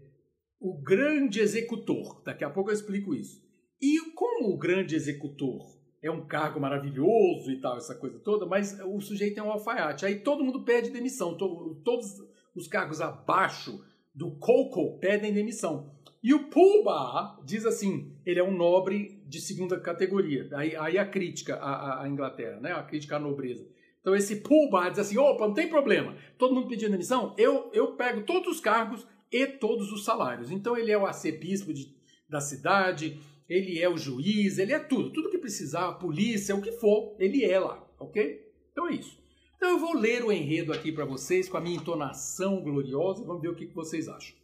o 0.61 0.81
grande 0.81 1.41
executor. 1.41 2.23
Daqui 2.25 2.45
a 2.45 2.51
pouco 2.51 2.71
eu 2.71 2.75
explico 2.75 3.15
isso. 3.15 3.45
E 3.81 4.01
como 4.15 4.53
o 4.53 4.59
grande 4.59 4.95
executor 4.95 5.77
é 6.03 6.11
um 6.11 6.27
cargo 6.27 6.61
maravilhoso 6.61 7.51
e 7.51 7.61
tal, 7.61 7.77
essa 7.77 7.95
coisa 7.95 8.19
toda, 8.21 8.47
mas 8.47 8.79
o 8.81 9.01
sujeito 9.01 9.39
é 9.39 9.43
um 9.43 9.51
alfaiate. 9.51 10.07
Aí 10.07 10.21
todo 10.21 10.45
mundo 10.45 10.65
pede 10.65 10.91
demissão, 10.91 11.37
todos 11.37 12.17
os 12.55 12.67
cargos 12.67 13.01
abaixo 13.01 13.85
do 14.17 14.31
Coco 14.39 14.99
pedem 14.99 15.33
demissão. 15.33 15.95
E 16.23 16.33
o 16.33 16.49
Pulba 16.49 17.39
diz 17.45 17.67
assim, 17.67 18.17
ele 18.25 18.41
é 18.41 18.43
um 18.43 18.57
nobre 18.57 19.23
de 19.27 19.41
segunda 19.41 19.79
categoria. 19.79 20.49
Aí, 20.55 20.75
aí 20.75 20.99
a 20.99 21.07
crítica 21.07 21.57
à, 21.57 22.03
à, 22.03 22.09
Inglaterra, 22.09 22.59
né? 22.59 22.73
a 22.73 22.83
crítica 22.83 23.17
à 23.17 23.19
nobreza. 23.19 23.69
Então 24.01 24.17
esse 24.17 24.37
Pulba 24.37 24.89
diz 24.89 25.01
assim, 25.01 25.19
opa, 25.19 25.47
não 25.47 25.55
tem 25.55 25.69
problema, 25.69 26.17
todo 26.39 26.55
mundo 26.55 26.69
pedindo 26.69 26.93
demissão, 26.93 27.35
eu, 27.37 27.71
eu 27.73 27.93
pego 27.97 28.23
todos 28.23 28.57
os 28.57 28.61
cargos 28.61 29.07
e 29.31 29.47
todos 29.47 29.93
os 29.93 30.05
salários. 30.05 30.51
Então 30.51 30.77
ele 30.77 30.91
é 30.91 30.99
o 30.99 31.07
arcebispo 31.07 31.75
de, 31.75 31.95
da 32.29 32.41
cidade, 32.41 33.21
ele 33.49 33.79
é 33.81 33.89
o 33.89 33.99
juiz, 33.99 34.59
ele 34.59 34.73
é 34.73 34.79
tudo. 34.79 35.13
Tudo 35.13 35.31
que 35.31 35.39
precisar, 35.39 35.89
a 35.89 35.93
polícia, 35.93 36.57
o 36.57 36.63
que 36.63 36.73
for, 36.73 37.15
ele 37.19 37.45
é 37.45 37.61
lá, 37.61 37.87
ok? 38.01 38.41
Então 38.73 38.89
é 38.89 38.95
isso. 38.95 39.19
Então 39.57 39.71
eu 39.71 39.79
vou 39.79 39.95
ler 39.95 40.23
o 40.25 40.31
enredo 40.31 40.73
aqui 40.73 40.93
para 40.93 41.05
vocês 41.05 41.49
com 41.49 41.57
a 41.57 41.61
minha 41.61 41.77
entonação 41.77 42.61
gloriosa 42.61 43.23
e 43.23 43.27
vamos 43.27 43.43
ver 43.43 43.49
o 43.49 43.55
que, 43.55 43.67
vocês 43.67 44.09
acham. 44.09 44.37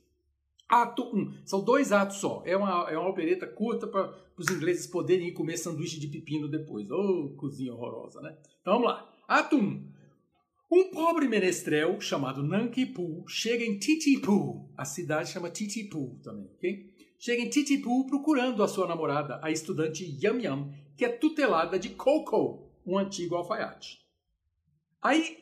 Ato 0.68 1.03
1. 1.14 1.44
São 1.44 1.62
dois 1.62 1.92
atos 1.92 2.16
só. 2.16 2.42
É 2.46 2.57
uma, 2.57 2.90
é 2.90 2.96
uma 2.96 3.11
opereta 3.11 3.46
curta 3.46 3.87
para 3.87 4.12
os 4.38 4.48
ingleses 4.48 4.87
poderem 4.87 5.29
ir 5.29 5.33
comer 5.33 5.59
sanduíche 5.59 6.01
de 6.01 6.09
pepino 6.09 6.48
depois. 6.48 6.90
Ô, 6.90 6.96
oh, 6.96 7.37
cozinha 7.37 7.75
horrorosa, 7.75 8.22
né? 8.22 8.37
Então 8.61 8.75
vamos 8.75 8.88
lá. 8.88 9.12
Ato 9.29 9.57
1. 9.57 9.92
Um 10.75 10.90
pobre 10.90 11.29
menestrel 11.29 12.01
chamado 12.01 12.42
Nankipu 12.42 13.25
chega 13.29 13.62
em 13.62 13.79
Titipu. 13.79 14.66
A 14.75 14.87
cidade 14.87 15.29
chama 15.29 15.51
Titipu 15.51 16.18
também, 16.22 16.46
ok? 16.55 16.90
Chega 17.18 17.42
em 17.42 17.51
Titipu 17.51 18.07
procurando 18.07 18.62
a 18.62 18.68
sua 18.68 18.88
namorada, 18.88 19.38
a 19.42 19.51
estudante 19.51 20.18
Yam 20.25 20.40
Yam, 20.40 20.72
que 20.96 21.05
é 21.05 21.11
tutelada 21.11 21.79
de 21.79 21.90
Coco, 21.90 22.72
um 22.87 22.96
antigo 22.96 23.35
alfaiate. 23.35 24.02
Aí 25.03 25.38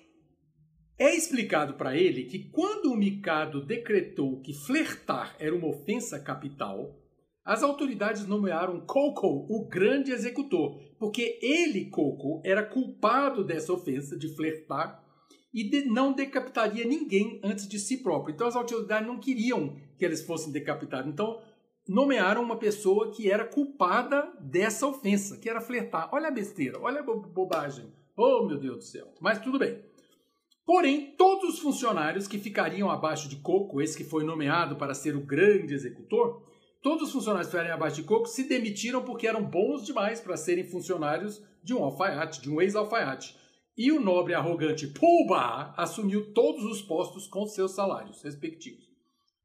é 0.98 1.14
explicado 1.14 1.74
para 1.74 1.96
ele 1.96 2.24
que 2.24 2.50
quando 2.50 2.92
o 2.92 2.96
Mikado 2.96 3.64
decretou 3.64 4.40
que 4.40 4.54
flertar 4.54 5.36
era 5.38 5.54
uma 5.54 5.68
ofensa 5.68 6.18
capital, 6.18 6.98
as 7.44 7.62
autoridades 7.62 8.26
nomearam 8.26 8.80
Coco 8.80 9.46
o 9.48 9.68
grande 9.68 10.12
executor, 10.12 10.78
porque 10.98 11.38
ele, 11.42 11.90
Coco, 11.90 12.40
era 12.44 12.64
culpado 12.64 13.44
dessa 13.44 13.72
ofensa 13.72 14.16
de 14.16 14.34
flertar 14.34 15.04
e 15.52 15.68
de, 15.68 15.84
não 15.84 16.12
decapitaria 16.12 16.84
ninguém 16.84 17.40
antes 17.42 17.68
de 17.68 17.78
si 17.78 17.98
próprio. 17.98 18.34
Então 18.34 18.46
as 18.46 18.56
autoridades 18.56 19.06
não 19.06 19.18
queriam 19.18 19.76
que 19.98 20.04
eles 20.04 20.24
fossem 20.24 20.52
decapitados. 20.52 21.10
Então 21.10 21.42
nomearam 21.88 22.42
uma 22.42 22.56
pessoa 22.56 23.10
que 23.10 23.30
era 23.30 23.44
culpada 23.44 24.32
dessa 24.40 24.86
ofensa, 24.86 25.36
que 25.38 25.50
era 25.50 25.60
flertar. 25.60 26.08
Olha 26.12 26.28
a 26.28 26.30
besteira, 26.30 26.78
olha 26.80 27.00
a 27.00 27.02
bobagem. 27.02 27.99
Oh, 28.22 28.44
meu 28.44 28.58
Deus 28.58 28.76
do 28.76 28.84
céu. 28.84 29.14
Mas 29.18 29.40
tudo 29.40 29.58
bem. 29.58 29.82
Porém, 30.66 31.14
todos 31.16 31.54
os 31.54 31.58
funcionários 31.58 32.28
que 32.28 32.38
ficariam 32.38 32.90
abaixo 32.90 33.30
de 33.30 33.36
Coco, 33.36 33.80
esse 33.80 33.96
que 33.96 34.04
foi 34.04 34.24
nomeado 34.24 34.76
para 34.76 34.92
ser 34.92 35.16
o 35.16 35.24
grande 35.24 35.72
executor, 35.72 36.46
todos 36.82 37.08
os 37.08 37.12
funcionários 37.14 37.46
que 37.46 37.52
ficariam 37.52 37.74
abaixo 37.74 37.96
de 37.96 38.02
Coco 38.02 38.26
se 38.26 38.46
demitiram 38.46 39.02
porque 39.02 39.26
eram 39.26 39.42
bons 39.42 39.86
demais 39.86 40.20
para 40.20 40.36
serem 40.36 40.64
funcionários 40.64 41.42
de 41.64 41.72
um 41.72 41.82
alfaiate, 41.82 42.42
de 42.42 42.50
um 42.50 42.60
ex-alfaiate. 42.60 43.34
E 43.74 43.90
o 43.90 43.98
nobre 43.98 44.34
arrogante 44.34 44.86
Pulba 44.86 45.72
assumiu 45.74 46.30
todos 46.34 46.62
os 46.64 46.82
postos 46.82 47.26
com 47.26 47.46
seus 47.46 47.70
salários 47.70 48.22
respectivos. 48.22 48.84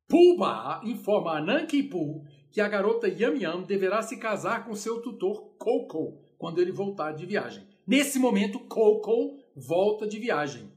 Pulba 0.05 0.81
informa 0.83 1.37
a 1.37 1.41
Nanki 1.41 1.81
Poo 1.81 2.25
que 2.51 2.59
a 2.59 2.67
garota 2.67 3.07
Yam 3.07 3.37
Yam 3.37 3.61
deverá 3.61 4.01
se 4.01 4.17
casar 4.17 4.65
com 4.65 4.75
seu 4.75 5.01
tutor 5.01 5.55
Coco 5.57 6.21
quando 6.37 6.59
ele 6.59 6.73
voltar 6.73 7.13
de 7.13 7.25
viagem. 7.25 7.73
Nesse 7.87 8.17
momento, 8.17 8.59
Coco 8.59 9.39
volta 9.55 10.07
de 10.07 10.19
viagem. 10.19 10.71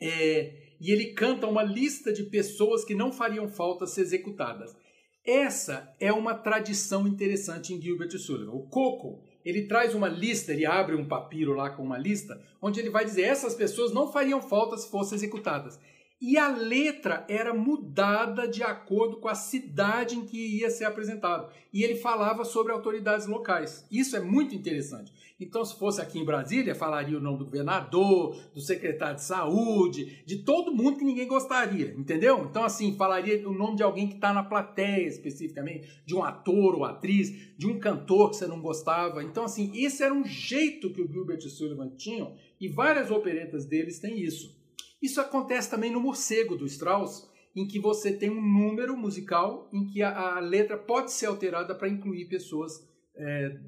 É, 0.00 0.74
e 0.80 0.90
ele 0.92 1.12
canta 1.12 1.46
uma 1.46 1.62
lista 1.62 2.12
de 2.12 2.24
pessoas 2.24 2.84
que 2.84 2.94
não 2.94 3.10
fariam 3.10 3.48
falta 3.48 3.86
ser 3.86 4.02
executadas. 4.02 4.76
Essa 5.24 5.92
é 5.98 6.12
uma 6.12 6.34
tradição 6.34 7.08
interessante 7.08 7.72
em 7.72 7.80
Gilbert 7.80 8.16
Sullivan. 8.18 8.52
O 8.52 8.68
Coco, 8.68 9.24
ele 9.44 9.66
traz 9.66 9.94
uma 9.94 10.08
lista, 10.08 10.52
ele 10.52 10.64
abre 10.64 10.94
um 10.94 11.08
papiro 11.08 11.54
lá 11.54 11.70
com 11.70 11.82
uma 11.82 11.98
lista, 11.98 12.40
onde 12.60 12.78
ele 12.78 12.90
vai 12.90 13.04
dizer 13.04 13.22
essas 13.22 13.54
pessoas 13.54 13.92
não 13.92 14.12
fariam 14.12 14.40
falta 14.40 14.76
se 14.76 14.88
fossem 14.88 15.16
executadas. 15.16 15.80
E 16.20 16.38
a 16.38 16.48
letra 16.48 17.26
era 17.28 17.52
mudada 17.52 18.48
de 18.48 18.62
acordo 18.62 19.18
com 19.18 19.28
a 19.28 19.34
cidade 19.34 20.16
em 20.16 20.24
que 20.24 20.58
ia 20.58 20.70
ser 20.70 20.84
apresentado. 20.84 21.52
E 21.72 21.82
ele 21.84 21.96
falava 21.96 22.44
sobre 22.44 22.72
autoridades 22.72 23.26
locais. 23.26 23.86
Isso 23.90 24.16
é 24.16 24.20
muito 24.20 24.54
interessante. 24.54 25.12
Então, 25.38 25.62
se 25.62 25.78
fosse 25.78 26.00
aqui 26.00 26.18
em 26.18 26.24
Brasília, 26.24 26.74
falaria 26.74 27.18
o 27.18 27.20
nome 27.20 27.38
do 27.38 27.44
governador, 27.44 28.34
do 28.54 28.60
secretário 28.62 29.16
de 29.16 29.24
saúde, 29.24 30.22
de 30.24 30.38
todo 30.38 30.74
mundo 30.74 30.96
que 30.96 31.04
ninguém 31.04 31.28
gostaria, 31.28 31.94
entendeu? 31.94 32.46
Então, 32.48 32.64
assim, 32.64 32.96
falaria 32.96 33.46
o 33.46 33.52
nome 33.52 33.76
de 33.76 33.82
alguém 33.82 34.08
que 34.08 34.14
está 34.14 34.32
na 34.32 34.42
plateia 34.42 35.06
especificamente, 35.06 36.00
de 36.06 36.14
um 36.14 36.24
ator 36.24 36.74
ou 36.74 36.86
atriz, 36.86 37.54
de 37.58 37.66
um 37.66 37.78
cantor 37.78 38.30
que 38.30 38.36
você 38.36 38.46
não 38.46 38.62
gostava. 38.62 39.22
Então, 39.22 39.44
assim, 39.44 39.70
esse 39.74 40.02
era 40.02 40.14
um 40.14 40.24
jeito 40.24 40.90
que 40.90 41.02
o 41.02 41.12
Gilbert 41.12 41.44
e 41.44 41.50
Sullivan 41.50 41.90
tinham, 41.90 42.34
e 42.58 42.68
várias 42.68 43.10
operetas 43.10 43.66
deles 43.66 43.98
têm 43.98 44.18
isso. 44.18 44.55
Isso 45.00 45.20
acontece 45.20 45.70
também 45.70 45.90
no 45.90 46.00
Morcego 46.00 46.56
do 46.56 46.66
Strauss, 46.66 47.28
em 47.54 47.66
que 47.66 47.78
você 47.78 48.12
tem 48.12 48.30
um 48.30 48.40
número 48.40 48.96
musical 48.96 49.68
em 49.72 49.86
que 49.86 50.02
a, 50.02 50.36
a 50.36 50.40
letra 50.40 50.76
pode 50.76 51.12
ser 51.12 51.26
alterada 51.26 51.74
para 51.74 51.88
incluir 51.88 52.26
pessoas 52.26 52.86
é, 53.14 53.60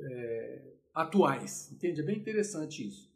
é, 0.00 0.62
atuais. 0.94 1.70
Entende? 1.72 2.00
É 2.00 2.04
bem 2.04 2.16
interessante 2.16 2.86
isso. 2.86 3.14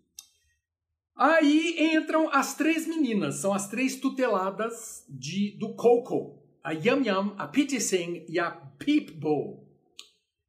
Aí 1.16 1.94
entram 1.94 2.30
as 2.32 2.54
três 2.54 2.86
meninas, 2.86 3.36
são 3.36 3.52
as 3.52 3.68
três 3.68 3.96
tuteladas 3.96 5.04
de, 5.08 5.56
do 5.58 5.74
Coco, 5.74 6.42
a 6.62 6.72
Yam 6.72 7.02
Yam, 7.04 7.34
a 7.36 7.46
Pity 7.46 7.80
Sing 7.80 8.24
e 8.28 8.38
a 8.38 8.50
Peep 8.50 9.10
Bo. 9.10 9.68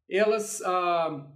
Elas 0.10 0.62
ah, 0.62 1.28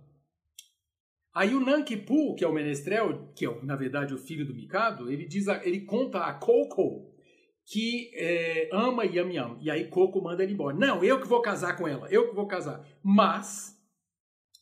Aí 1.36 1.54
o 1.54 1.60
Nankipu, 1.60 2.34
que 2.34 2.46
é 2.46 2.48
o 2.48 2.54
menestrel, 2.54 3.30
que 3.36 3.46
é 3.46 3.62
na 3.62 3.76
verdade 3.76 4.14
o 4.14 4.18
filho 4.18 4.46
do 4.46 4.56
Mikado, 4.56 5.12
ele 5.12 5.26
diz, 5.26 5.48
ele 5.48 5.82
conta 5.82 6.20
a 6.20 6.34
Coco 6.34 7.14
que 7.66 8.12
é, 8.14 8.70
ama 8.72 9.04
Yam 9.06 9.32
Yam. 9.34 9.58
E 9.60 9.70
aí 9.70 9.90
Coco 9.90 10.22
manda 10.22 10.44
ele 10.44 10.54
embora. 10.54 10.78
Não, 10.78 11.04
eu 11.04 11.20
que 11.20 11.28
vou 11.28 11.42
casar 11.42 11.76
com 11.76 11.88
ela, 11.88 12.08
eu 12.10 12.30
que 12.30 12.36
vou 12.36 12.48
casar. 12.48 12.88
Mas 13.04 13.76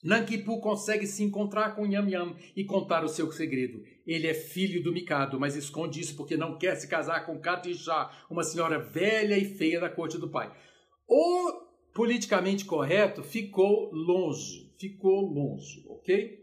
Nankipu 0.03 0.59
consegue 0.61 1.05
se 1.05 1.23
encontrar 1.23 1.75
com 1.75 1.85
Yam 1.85 2.09
Yam 2.09 2.35
e 2.55 2.65
contar 2.65 3.03
o 3.03 3.09
seu 3.09 3.31
segredo. 3.31 3.83
Ele 4.07 4.25
é 4.25 4.33
filho 4.33 4.81
do 4.81 4.91
Mikado, 4.91 5.39
mas 5.39 5.55
esconde 5.55 5.99
isso 5.99 6.15
porque 6.15 6.35
não 6.35 6.57
quer 6.57 6.75
se 6.75 6.87
casar 6.87 7.25
com 7.25 7.39
Katijá, 7.39 8.09
uma 8.29 8.43
senhora 8.43 8.79
velha 8.79 9.37
e 9.37 9.45
feia 9.45 9.79
da 9.79 9.89
corte 9.89 10.17
do 10.17 10.29
pai. 10.29 10.51
O 11.07 11.61
politicamente 11.93 12.65
correto 12.65 13.21
ficou 13.21 13.91
longe, 13.93 14.73
ficou 14.79 15.21
longe, 15.31 15.85
ok? 15.87 16.42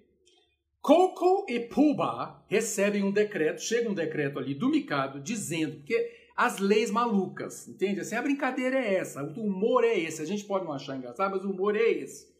Coco 0.83 1.45
e 1.47 1.61
Puba 1.61 2.43
recebem 2.49 3.03
um 3.05 3.13
decreto, 3.13 3.61
chega 3.61 3.91
um 3.91 3.95
decreto 3.95 4.39
ali 4.39 4.55
do 4.55 4.71
Mikado 4.71 5.21
dizendo 5.21 5.83
que 5.85 5.95
as 6.35 6.59
leis 6.59 6.91
malucas, 6.91 7.69
entende? 7.69 8.01
Assim, 8.01 8.15
a 8.15 8.23
brincadeira 8.23 8.79
é 8.79 8.95
essa, 8.95 9.23
o 9.23 9.43
humor 9.43 9.85
é 9.85 9.99
esse. 9.99 10.23
A 10.23 10.25
gente 10.25 10.45
pode 10.45 10.65
não 10.65 10.73
achar 10.73 10.97
engraçado, 10.97 11.31
mas 11.31 11.45
o 11.45 11.51
humor 11.51 11.77
é 11.77 11.87
esse. 11.87 12.31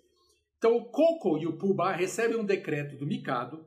Então 0.57 0.75
o 0.77 0.87
Coco 0.87 1.37
e 1.37 1.47
o 1.47 1.59
Puba 1.59 1.93
recebem 1.93 2.39
um 2.39 2.45
decreto 2.45 2.97
do 2.97 3.07
Mikado 3.07 3.67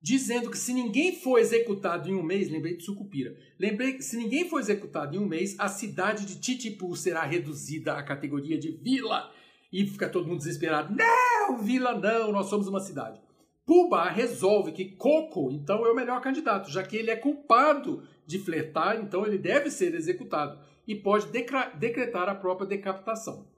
dizendo 0.00 0.50
que 0.50 0.58
se 0.58 0.72
ninguém 0.72 1.16
for 1.16 1.38
executado 1.38 2.08
em 2.08 2.14
um 2.14 2.22
mês, 2.22 2.50
lembrei 2.50 2.76
de 2.76 2.84
Sucupira, 2.84 3.34
lembrei 3.58 3.94
que 3.94 4.02
se 4.02 4.16
ninguém 4.16 4.48
for 4.48 4.58
executado 4.58 5.16
em 5.16 5.18
um 5.18 5.26
mês, 5.26 5.54
a 5.58 5.68
cidade 5.68 6.26
de 6.26 6.40
Titipu 6.40 6.96
será 6.96 7.24
reduzida 7.24 7.94
à 7.94 8.02
categoria 8.02 8.58
de 8.58 8.70
vila. 8.70 9.30
E 9.72 9.84
fica 9.86 10.08
todo 10.08 10.28
mundo 10.28 10.38
desesperado. 10.38 10.94
Não, 10.94 11.58
vila 11.58 11.98
não, 11.98 12.30
nós 12.30 12.46
somos 12.46 12.68
uma 12.68 12.80
cidade. 12.80 13.20
Pubá 13.66 14.10
resolve 14.10 14.72
que 14.72 14.96
Coco, 14.96 15.50
então, 15.50 15.86
é 15.86 15.90
o 15.90 15.96
melhor 15.96 16.20
candidato, 16.20 16.70
já 16.70 16.82
que 16.82 16.96
ele 16.96 17.10
é 17.10 17.16
culpado 17.16 18.02
de 18.26 18.38
flertar, 18.38 19.00
então 19.00 19.26
ele 19.26 19.38
deve 19.38 19.70
ser 19.70 19.94
executado 19.94 20.58
e 20.86 20.94
pode 20.94 21.28
decretar 21.28 22.28
a 22.28 22.34
própria 22.34 22.66
decapitação. 22.66 23.48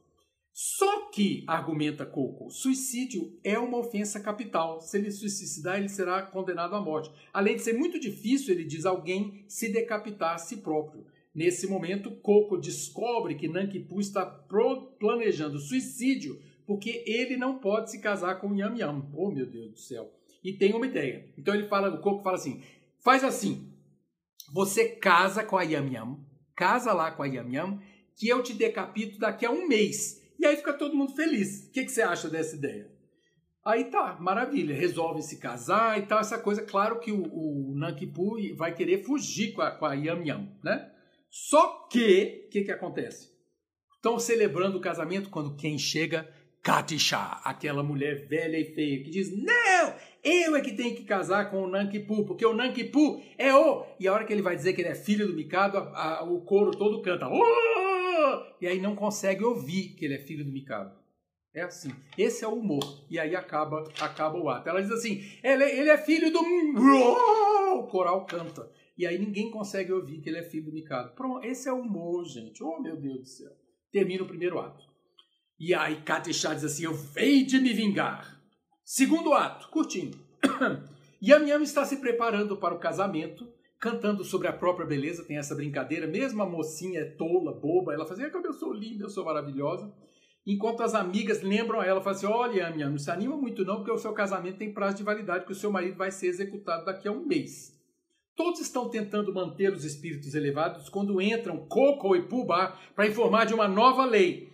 Só 0.59 1.11
que, 1.11 1.45
argumenta 1.47 2.07
Coco, 2.07 2.51
suicídio 2.51 3.39
é 3.45 3.59
uma 3.59 3.77
ofensa 3.77 4.19
capital. 4.19 4.81
Se 4.81 4.97
ele 4.97 5.11
suicidar, 5.11 5.77
ele 5.77 5.89
será 5.89 6.23
condenado 6.23 6.75
à 6.75 6.81
morte. 6.81 7.11
Além 7.31 7.57
de 7.57 7.63
ser 7.63 7.75
muito 7.75 8.01
difícil, 8.01 8.55
ele 8.55 8.65
diz, 8.65 8.87
alguém 8.87 9.45
se 9.49 9.71
a 10.21 10.39
si 10.39 10.57
próprio. 10.59 11.05
Nesse 11.35 11.67
momento, 11.67 12.11
Coco 12.23 12.57
descobre 12.57 13.35
que 13.35 13.49
Nankipu 13.49 14.01
está 14.01 14.25
planejando 14.25 15.59
suicídio 15.59 16.41
porque 16.67 17.05
ele 17.07 17.37
não 17.37 17.59
pode 17.59 17.91
se 17.91 18.01
casar 18.01 18.41
com 18.41 18.55
Yam 18.55 18.77
Yam. 18.77 19.09
Oh, 19.15 19.31
meu 19.31 19.47
Deus 19.47 19.71
do 19.71 19.79
céu. 19.79 20.13
E 20.43 20.53
tem 20.53 20.75
uma 20.75 20.87
ideia. 20.87 21.33
Então 21.39 21.55
ele 21.55 21.69
fala, 21.69 21.95
o 21.95 22.01
Coco 22.01 22.23
fala 22.23 22.37
assim: 22.37 22.63
faz 23.03 23.23
assim. 23.25 23.73
Você 24.53 24.91
casa 24.91 25.43
com 25.43 25.57
a 25.57 25.63
Yam 25.63 25.91
Yam, 25.91 26.19
casa 26.55 26.93
lá 26.93 27.11
com 27.11 27.23
a 27.23 27.27
Yam 27.27 27.51
Yam, 27.51 27.81
que 28.17 28.29
eu 28.29 28.43
te 28.43 28.53
decapito 28.53 29.19
daqui 29.19 29.45
a 29.45 29.51
um 29.51 29.67
mês. 29.67 30.23
E 30.39 30.47
aí 30.47 30.57
fica 30.57 30.73
todo 30.73 30.97
mundo 30.97 31.15
feliz. 31.15 31.67
O 31.67 31.73
que, 31.73 31.85
que 31.85 31.91
você 31.91 32.03
acha 32.03 32.29
dessa 32.29 32.55
ideia? 32.55 32.91
Aí 33.65 33.85
tá, 33.87 34.17
maravilha, 34.21 34.77
resolve 34.77 35.23
se 35.23 35.39
casar 35.39 35.99
e 35.99 36.07
tal, 36.07 36.21
essa 36.21 36.39
coisa. 36.39 36.63
Claro 36.63 37.01
que 37.01 37.11
o, 37.11 37.25
o 37.25 37.75
Nankipu 37.75 38.37
vai 38.57 38.73
querer 38.73 39.03
fugir 39.03 39.53
com 39.53 39.63
a, 39.63 39.73
com 39.73 39.85
a 39.85 39.95
Yam 39.95 40.25
Yam, 40.25 40.49
né? 40.63 40.93
Só 41.29 41.89
que, 41.91 42.47
o 42.47 42.51
que, 42.51 42.63
que 42.63 42.71
acontece? 42.71 43.35
Estão 43.97 44.21
celebrando 44.21 44.79
o 44.79 44.81
casamento 44.81 45.29
quando 45.29 45.57
quem 45.57 45.77
chega 45.77 46.33
Katisha, 46.67 47.39
aquela 47.45 47.81
mulher 47.81 48.27
velha 48.27 48.59
e 48.59 48.65
feia, 48.65 49.01
que 49.01 49.09
diz: 49.09 49.31
Não, 49.31 49.95
eu 50.25 50.57
é 50.57 50.61
que 50.61 50.73
tenho 50.73 50.97
que 50.97 51.05
casar 51.05 51.49
com 51.49 51.63
o 51.63 51.69
Nankipu, 51.69 52.27
porque 52.27 52.45
o 52.45 52.53
Nankipu 52.53 53.23
é 53.39 53.55
o. 53.55 53.87
E 54.01 54.09
a 54.09 54.13
hora 54.13 54.25
que 54.25 54.33
ele 54.33 54.43
vai 54.43 54.57
dizer 54.57 54.73
que 54.73 54.81
ele 54.81 54.89
é 54.89 54.95
filho 54.97 55.29
do 55.29 55.33
Mikado, 55.33 55.79
a, 55.79 56.19
a, 56.19 56.25
o 56.25 56.41
coro 56.41 56.73
todo 56.73 57.03
canta. 57.03 57.29
Oh! 57.29 58.57
E 58.61 58.67
aí 58.67 58.81
não 58.81 58.97
consegue 58.97 59.45
ouvir 59.45 59.91
que 59.91 60.05
ele 60.07 60.15
é 60.15 60.19
filho 60.19 60.45
do 60.45 60.51
Mikado. 60.51 60.93
É 61.55 61.63
assim. 61.63 61.93
Esse 62.19 62.45
é 62.45 62.49
o 62.49 62.55
humor. 62.55 63.07
E 63.09 63.17
aí 63.17 63.37
acaba, 63.37 63.85
acaba 64.01 64.37
o 64.37 64.49
ato. 64.49 64.69
Ela 64.69 64.83
diz 64.83 64.91
assim: 64.91 65.23
ele, 65.45 65.63
ele 65.63 65.91
é 65.91 65.97
filho 65.97 66.33
do. 66.33 66.41
Oh! 66.41 67.79
O 67.79 67.87
coral 67.87 68.27
canta. 68.27 68.69
E 68.99 69.07
aí 69.07 69.17
ninguém 69.21 69.53
consegue 69.53 69.93
ouvir 69.93 70.21
que 70.21 70.29
ele 70.29 70.39
é 70.39 70.43
filho 70.43 70.65
do 70.65 70.73
Mikado. 70.73 71.15
Pronto, 71.15 71.47
esse 71.47 71.69
é 71.69 71.73
o 71.73 71.79
humor, 71.79 72.25
gente. 72.25 72.61
Oh, 72.65 72.81
meu 72.81 72.97
Deus 72.97 73.21
do 73.21 73.27
céu. 73.29 73.53
Termina 73.93 74.25
o 74.25 74.27
primeiro 74.27 74.59
ato. 74.59 74.96
E 75.59 75.75
aí 75.75 76.03
Katishá 76.03 76.53
diz 76.53 76.65
assim, 76.65 76.85
eu 76.85 76.95
vei 76.95 77.43
de 77.43 77.59
me 77.59 77.73
vingar. 77.73 78.41
Segundo 78.85 79.33
ato, 79.33 79.69
curtindo. 79.69 80.19
Yam 81.23 81.47
Yam 81.47 81.63
está 81.63 81.85
se 81.85 81.97
preparando 81.97 82.59
para 82.59 82.75
o 82.75 82.79
casamento, 82.79 83.49
cantando 83.81 84.23
sobre 84.23 84.49
a 84.49 84.53
própria 84.53 84.87
beleza, 84.87 85.25
tem 85.25 85.39
essa 85.39 85.55
brincadeira, 85.55 86.07
mesmo 86.07 86.43
a 86.43 86.47
mocinha 86.49 87.01
é 87.01 87.05
tola, 87.05 87.59
boba, 87.59 87.95
ela 87.95 88.07
fazia 88.07 88.31
como 88.31 88.47
eu 88.47 88.53
sou 88.53 88.73
linda, 88.73 89.05
eu 89.05 89.11
sou 89.11 89.25
maravilhosa. 89.25 89.91
Enquanto 90.47 90.83
as 90.83 90.95
amigas 90.95 91.43
lembram 91.43 91.81
a 91.81 91.87
ela, 91.87 92.03
falam 92.03 92.17
assim, 92.17 92.27
olha 92.27 92.61
Yam 92.61 92.77
Yam, 92.77 92.91
não 92.91 92.99
se 92.99 93.11
anima 93.11 93.37
muito 93.37 93.65
não, 93.65 93.77
porque 93.77 93.91
o 93.91 93.99
seu 93.99 94.13
casamento 94.13 94.59
tem 94.59 94.73
prazo 94.73 94.99
de 94.99 95.03
validade, 95.03 95.47
que 95.47 95.53
o 95.53 95.57
seu 95.57 95.73
marido 95.73 95.97
vai 95.97 96.11
ser 96.11 96.27
executado 96.27 96.85
daqui 96.85 97.09
a 97.09 97.13
um 97.13 97.27
mês. 97.27 97.75
Todos 98.37 98.61
estão 98.61 98.91
tentando 98.91 99.33
manter 99.33 99.73
os 99.73 99.85
espíritos 99.85 100.35
elevados 100.35 100.91
quando 100.91 101.21
entram 101.21 101.67
Coco 101.67 102.15
e 102.15 102.29
Pubá 102.29 102.79
para 102.95 103.09
informar 103.09 103.47
de 103.47 103.55
uma 103.55 103.67
nova 103.67 104.05
lei 104.05 104.46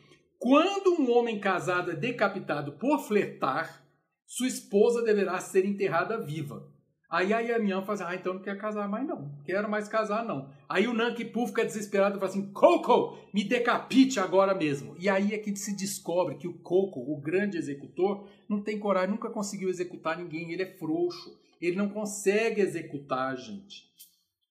quando 0.43 1.01
um 1.01 1.09
homem 1.13 1.39
casado 1.39 1.93
é 1.93 1.95
decapitado 1.95 2.73
por 2.73 2.99
flertar, 2.99 3.87
sua 4.27 4.49
esposa 4.49 5.01
deverá 5.01 5.39
ser 5.39 5.65
enterrada 5.65 6.19
viva. 6.19 6.69
Aí 7.09 7.33
a 7.33 7.39
Yamian 7.39 7.83
fala 7.83 7.93
assim, 7.93 8.05
ah, 8.09 8.15
então 8.17 8.35
não 8.35 8.43
quer 8.43 8.59
casar 8.59 8.89
mais 8.89 9.07
não, 9.07 9.39
quero 9.45 9.71
mais 9.71 9.87
casar 9.87 10.25
não. 10.25 10.51
Aí 10.69 10.89
o 10.89 10.93
Nankipu 10.93 11.47
fica 11.47 11.65
desesperado 11.65 12.17
e 12.17 12.19
fala 12.19 12.29
assim, 12.29 12.51
Coco, 12.53 13.17
me 13.33 13.45
decapite 13.45 14.19
agora 14.19 14.53
mesmo. 14.53 14.97
E 14.99 15.09
aí 15.09 15.33
é 15.33 15.39
que 15.39 15.55
se 15.55 15.77
descobre 15.77 16.35
que 16.35 16.49
o 16.49 16.59
Coco, 16.59 16.99
o 16.99 17.21
grande 17.21 17.57
executor, 17.57 18.29
não 18.49 18.61
tem 18.61 18.81
coragem, 18.81 19.11
nunca 19.11 19.31
conseguiu 19.31 19.69
executar 19.69 20.19
ninguém, 20.19 20.51
ele 20.51 20.65
é 20.65 20.77
frouxo, 20.77 21.39
ele 21.61 21.77
não 21.77 21.89
consegue 21.89 22.61
executar 22.61 23.31
a 23.31 23.37
gente. 23.37 23.85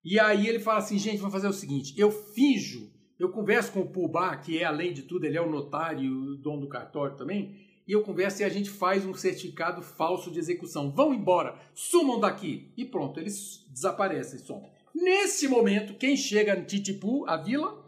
E 0.06 0.18
aí 0.18 0.48
ele 0.48 0.60
fala 0.60 0.80
assim, 0.80 0.98
gente, 0.98 1.18
vamos 1.18 1.34
fazer 1.34 1.50
o 1.50 1.54
seguinte, 1.54 1.94
eu 2.00 2.12
finjo 2.12 2.90
eu 3.22 3.30
converso 3.30 3.72
com 3.72 3.82
o 3.82 3.88
Pubá, 3.88 4.36
que 4.36 4.58
é, 4.58 4.64
além 4.64 4.94
de 4.94 5.04
tudo, 5.04 5.26
ele 5.26 5.38
é 5.38 5.42
o 5.42 5.50
notário 5.50 6.12
o 6.12 6.36
dono 6.36 6.62
do 6.62 6.68
cartório 6.68 7.16
também, 7.16 7.56
e 7.88 7.92
eu 7.92 8.02
converso 8.02 8.42
e 8.42 8.46
a 8.46 8.50
gente 8.50 8.70
faz 8.70 9.06
um 9.06 9.14
certificado 9.14 9.82
falso 9.82 10.32
de 10.32 10.40
execução. 10.40 10.92
Vão 10.92 11.14
embora, 11.14 11.56
sumam 11.74 12.20
daqui. 12.20 12.72
E 12.76 12.86
pronto, 12.86 13.20
eles 13.20 13.66
desaparecem, 13.70 14.40
somam. 14.40 14.72
Nesse 14.94 15.48
momento, 15.48 15.96
quem 15.96 16.16
chega 16.16 16.58
em 16.58 16.64
Titipu, 16.64 17.24
a 17.28 17.38
vila, 17.38 17.82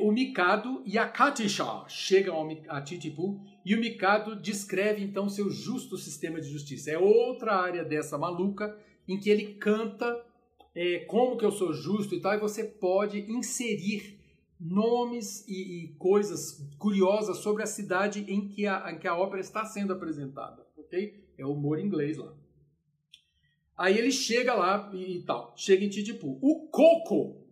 o 0.00 0.10
Mikado 0.10 0.82
e 0.84 0.98
a 0.98 1.06
Katisha 1.06 1.84
chegam 1.88 2.48
a 2.68 2.80
Titipu 2.80 3.40
e 3.64 3.74
o 3.74 3.80
Mikado 3.80 4.34
descreve 4.34 5.02
então 5.02 5.28
seu 5.28 5.48
justo 5.48 5.96
sistema 5.96 6.40
de 6.40 6.48
justiça. 6.48 6.90
É 6.90 6.98
outra 6.98 7.54
área 7.54 7.84
dessa 7.84 8.18
maluca 8.18 8.76
em 9.08 9.18
que 9.18 9.30
ele 9.30 9.54
canta 9.54 10.24
é, 10.74 11.00
como 11.00 11.36
que 11.36 11.44
eu 11.44 11.52
sou 11.52 11.72
justo 11.72 12.14
e 12.14 12.20
tal, 12.20 12.34
e 12.34 12.38
você 12.38 12.64
pode 12.64 13.20
inserir 13.30 14.19
nomes 14.60 15.46
e, 15.48 15.84
e, 15.84 15.88
coisas 15.94 16.62
curiosas 16.78 17.38
sobre 17.38 17.62
a 17.62 17.66
cidade 17.66 18.24
em 18.28 18.46
que 18.46 18.66
a, 18.66 18.92
em 18.92 18.98
que 18.98 19.08
a 19.08 19.16
ópera 19.16 19.40
está 19.40 19.64
sendo 19.64 19.92
apresentada, 19.92 20.66
ok? 20.76 21.24
É 21.38 21.46
o 21.46 21.52
humor 21.52 21.78
inglês 21.78 22.18
lá. 22.18 22.34
Aí 23.76 23.96
ele 23.96 24.12
chega 24.12 24.52
lá 24.52 24.90
e, 24.92 25.16
e 25.16 25.22
tal, 25.22 25.54
chega 25.56 25.82
em 25.82 25.88
Titipu. 25.88 26.38
O 26.42 26.68
Coco, 26.68 27.46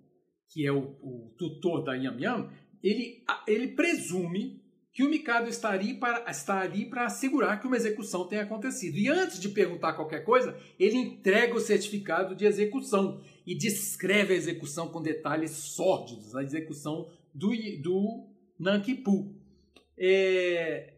que 0.48 0.66
é 0.66 0.70
o, 0.70 0.96
o 1.02 1.34
tutor 1.38 1.82
da 1.82 1.94
Yam 1.94 2.20
Yam, 2.20 2.50
ele, 2.82 3.24
ele 3.46 3.68
presume 3.68 4.62
que 4.98 5.04
o 5.04 5.08
Mikado 5.08 5.48
está 5.48 5.70
ali, 5.70 5.94
para, 5.94 6.28
está 6.28 6.60
ali 6.60 6.84
para 6.84 7.06
assegurar 7.06 7.60
que 7.60 7.68
uma 7.68 7.76
execução 7.76 8.26
tenha 8.26 8.42
acontecido. 8.42 8.98
E 8.98 9.08
antes 9.08 9.38
de 9.38 9.48
perguntar 9.48 9.92
qualquer 9.92 10.24
coisa, 10.24 10.58
ele 10.76 10.96
entrega 10.96 11.54
o 11.54 11.60
certificado 11.60 12.34
de 12.34 12.44
execução 12.44 13.20
e 13.46 13.54
descreve 13.54 14.34
a 14.34 14.36
execução 14.36 14.88
com 14.88 15.00
detalhes 15.00 15.52
sórdidos, 15.52 16.34
a 16.34 16.42
execução 16.42 17.08
do, 17.32 17.52
do 17.80 18.26
Nankipu. 18.58 19.36
É... 19.96 20.94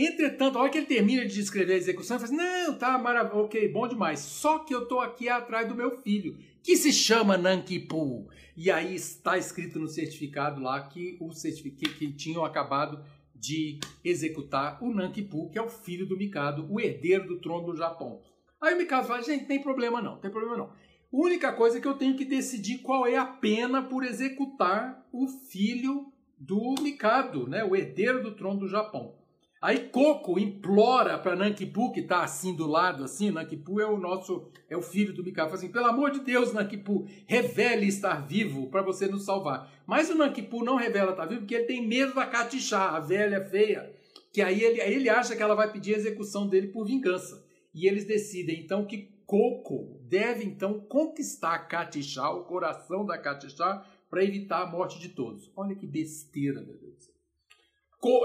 Entretanto, 0.00 0.56
a 0.56 0.62
hora 0.62 0.70
que 0.70 0.78
ele 0.78 0.86
termina 0.86 1.26
de 1.26 1.34
descrever 1.34 1.72
a 1.72 1.76
execução, 1.76 2.16
ele 2.16 2.24
fala 2.24 2.38
assim, 2.38 2.66
não, 2.68 2.78
tá, 2.78 2.96
maravilhoso, 2.96 3.46
ok, 3.46 3.68
bom 3.72 3.88
demais. 3.88 4.20
Só 4.20 4.60
que 4.60 4.72
eu 4.72 4.84
estou 4.84 5.00
aqui 5.00 5.28
atrás 5.28 5.66
do 5.66 5.74
meu 5.74 5.90
filho, 6.02 6.38
que 6.62 6.76
se 6.76 6.92
chama 6.92 7.36
Nankipu. 7.36 8.28
E 8.56 8.70
aí 8.70 8.94
está 8.94 9.36
escrito 9.36 9.80
no 9.80 9.88
certificado 9.88 10.60
lá 10.60 10.80
que 10.86 11.16
o 11.20 11.32
certificado 11.32 11.94
que 11.94 12.12
tinham 12.12 12.44
acabado 12.44 13.04
de 13.34 13.80
executar 14.04 14.78
o 14.80 14.94
Nankipu, 14.94 15.50
que 15.50 15.58
é 15.58 15.62
o 15.62 15.68
filho 15.68 16.06
do 16.06 16.16
Mikado, 16.16 16.72
o 16.72 16.80
herdeiro 16.80 17.26
do 17.26 17.40
trono 17.40 17.72
do 17.72 17.76
Japão. 17.76 18.22
Aí 18.60 18.74
o 18.74 18.78
Mikado 18.78 19.04
fala, 19.04 19.20
gente, 19.20 19.46
tem 19.46 19.60
problema 19.60 20.00
não, 20.00 20.18
tem 20.18 20.30
problema 20.30 20.56
não. 20.56 20.66
A 20.66 20.72
única 21.10 21.52
coisa 21.52 21.78
é 21.78 21.80
que 21.80 21.88
eu 21.88 21.94
tenho 21.94 22.16
que 22.16 22.24
decidir 22.24 22.78
qual 22.78 23.04
é 23.04 23.16
a 23.16 23.26
pena 23.26 23.82
por 23.82 24.04
executar 24.04 25.04
o 25.10 25.26
filho 25.26 26.12
do 26.38 26.76
Mikado, 26.80 27.48
né, 27.48 27.64
o 27.64 27.74
herdeiro 27.74 28.22
do 28.22 28.36
trono 28.36 28.60
do 28.60 28.68
Japão. 28.68 29.18
Aí 29.60 29.88
Coco 29.88 30.38
implora 30.38 31.18
para 31.18 31.34
Nankipu, 31.34 31.90
que 31.90 32.00
está 32.00 32.22
assim 32.22 32.54
do 32.54 32.66
lado, 32.68 33.02
assim, 33.02 33.32
Nankipu 33.32 33.80
é 33.80 33.86
o 33.86 33.98
nosso, 33.98 34.48
é 34.70 34.76
o 34.76 34.82
filho 34.82 35.12
do 35.12 35.24
Mikado, 35.24 35.52
assim, 35.52 35.72
pelo 35.72 35.86
amor 35.86 36.12
de 36.12 36.20
Deus, 36.20 36.52
Nankipu, 36.52 37.06
revele 37.26 37.86
estar 37.86 38.24
vivo 38.24 38.68
para 38.68 38.82
você 38.82 39.08
nos 39.08 39.24
salvar. 39.24 39.68
Mas 39.84 40.10
o 40.10 40.14
Nankipu 40.16 40.62
não 40.62 40.76
revela 40.76 41.10
estar 41.10 41.26
vivo 41.26 41.40
porque 41.40 41.56
ele 41.56 41.64
tem 41.64 41.84
medo 41.84 42.14
da 42.14 42.24
Katixá, 42.24 42.90
a 42.90 43.00
velha 43.00 43.44
feia, 43.44 43.92
que 44.32 44.40
aí 44.40 44.62
ele, 44.62 44.80
ele 44.80 45.08
acha 45.08 45.34
que 45.34 45.42
ela 45.42 45.56
vai 45.56 45.72
pedir 45.72 45.94
a 45.94 45.98
execução 45.98 46.48
dele 46.48 46.68
por 46.68 46.86
vingança. 46.86 47.44
E 47.74 47.88
eles 47.88 48.04
decidem 48.04 48.60
então 48.60 48.86
que 48.86 49.18
Coco 49.26 50.00
deve 50.04 50.44
então 50.44 50.80
conquistar 50.80 51.58
Katixá, 51.66 52.30
o 52.30 52.44
coração 52.44 53.04
da 53.04 53.18
Katixá, 53.18 53.84
para 54.08 54.24
evitar 54.24 54.62
a 54.62 54.66
morte 54.66 55.00
de 55.00 55.08
todos. 55.08 55.50
Olha 55.56 55.74
que 55.74 55.86
besteira, 55.86 56.62
meu 56.62 56.78
Deus. 56.78 57.17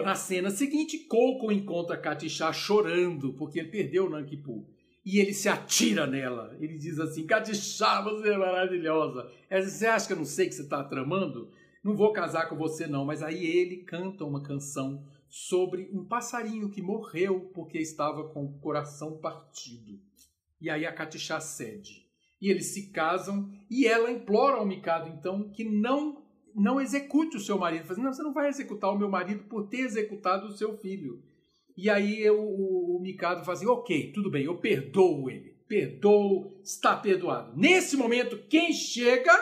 Na 0.04 0.16
cena 0.16 0.52
seguinte, 0.52 1.00
Coco 1.00 1.52
encontra 1.52 1.98
Katixá 1.98 2.54
chorando 2.54 3.34
porque 3.34 3.60
ele 3.60 3.70
perdeu 3.70 4.06
o 4.06 4.10
Nankipu. 4.10 4.68
E 5.06 5.20
ele 5.20 5.34
se 5.34 5.50
atira 5.50 6.06
nela. 6.08 6.56
Ele 6.60 6.78
diz 6.78 7.00
assim: 7.00 7.26
Katixá, 7.26 8.02
você 8.02 8.30
é 8.30 8.38
maravilhosa. 8.38 9.30
Você 9.52 9.88
acha 9.88 10.08
que 10.08 10.14
eu 10.14 10.18
não 10.18 10.26
sei 10.26 10.48
que 10.48 10.56
você 10.56 10.62
está 10.62 10.84
tramando? 10.84 11.50
Não 11.84 11.96
vou 11.96 12.14
casar 12.14 12.48
com 12.48 12.56
você, 12.56 12.88
não. 12.88 13.04
Mas 13.04 13.22
aí 13.22 13.46
ele 13.46 13.78
canta 13.78 14.24
uma 14.24 14.42
canção 14.42 15.04
sobre 15.28 15.90
um 15.92 16.06
passarinho 16.06 16.70
que 16.70 16.82
morreu 16.82 17.52
porque 17.54 17.80
estava 17.80 18.30
com 18.30 18.46
o 18.46 18.60
coração 18.60 19.18
partido. 19.18 20.00
E 20.62 20.70
aí 20.70 20.86
a 20.86 20.94
Katixá 20.94 21.40
cede. 21.40 22.04
E 22.40 22.50
eles 22.50 22.68
se 22.68 22.92
casam 22.92 23.50
e 23.70 23.88
ela 23.88 24.12
implora 24.12 24.58
ao 24.58 24.66
Mikado, 24.66 25.10
então, 25.10 25.50
que 25.50 25.64
não 25.64 26.23
não 26.56 26.80
execute 26.80 27.38
o 27.38 27.40
seu 27.40 27.58
marido. 27.58 27.84
Fala 27.84 27.94
assim, 27.94 28.04
não, 28.04 28.14
você 28.14 28.24
não 28.24 28.34
vai 28.34 28.50
executar 28.50 28.92
o 28.92 28.98
meu 28.98 29.10
marido 29.10 29.44
por 29.46 29.68
ter 29.68 29.80
executado 29.80 30.48
o 30.48 30.58
seu 30.58 30.78
filho. 30.78 31.22
E 31.76 31.90
aí 31.90 32.22
eu, 32.22 32.40
o, 32.40 32.98
o 32.98 33.02
Mikado 33.02 33.44
fala 33.44 33.58
assim, 33.58 33.68
ok, 33.68 34.12
tudo 34.12 34.30
bem, 34.30 34.46
eu 34.46 34.58
perdoo 34.58 35.30
ele. 35.30 35.54
Perdoo, 35.68 36.60
está 36.64 36.96
perdoado. 36.96 37.54
Nesse 37.56 37.98
momento, 37.98 38.38
quem 38.48 38.72
chega? 38.72 39.34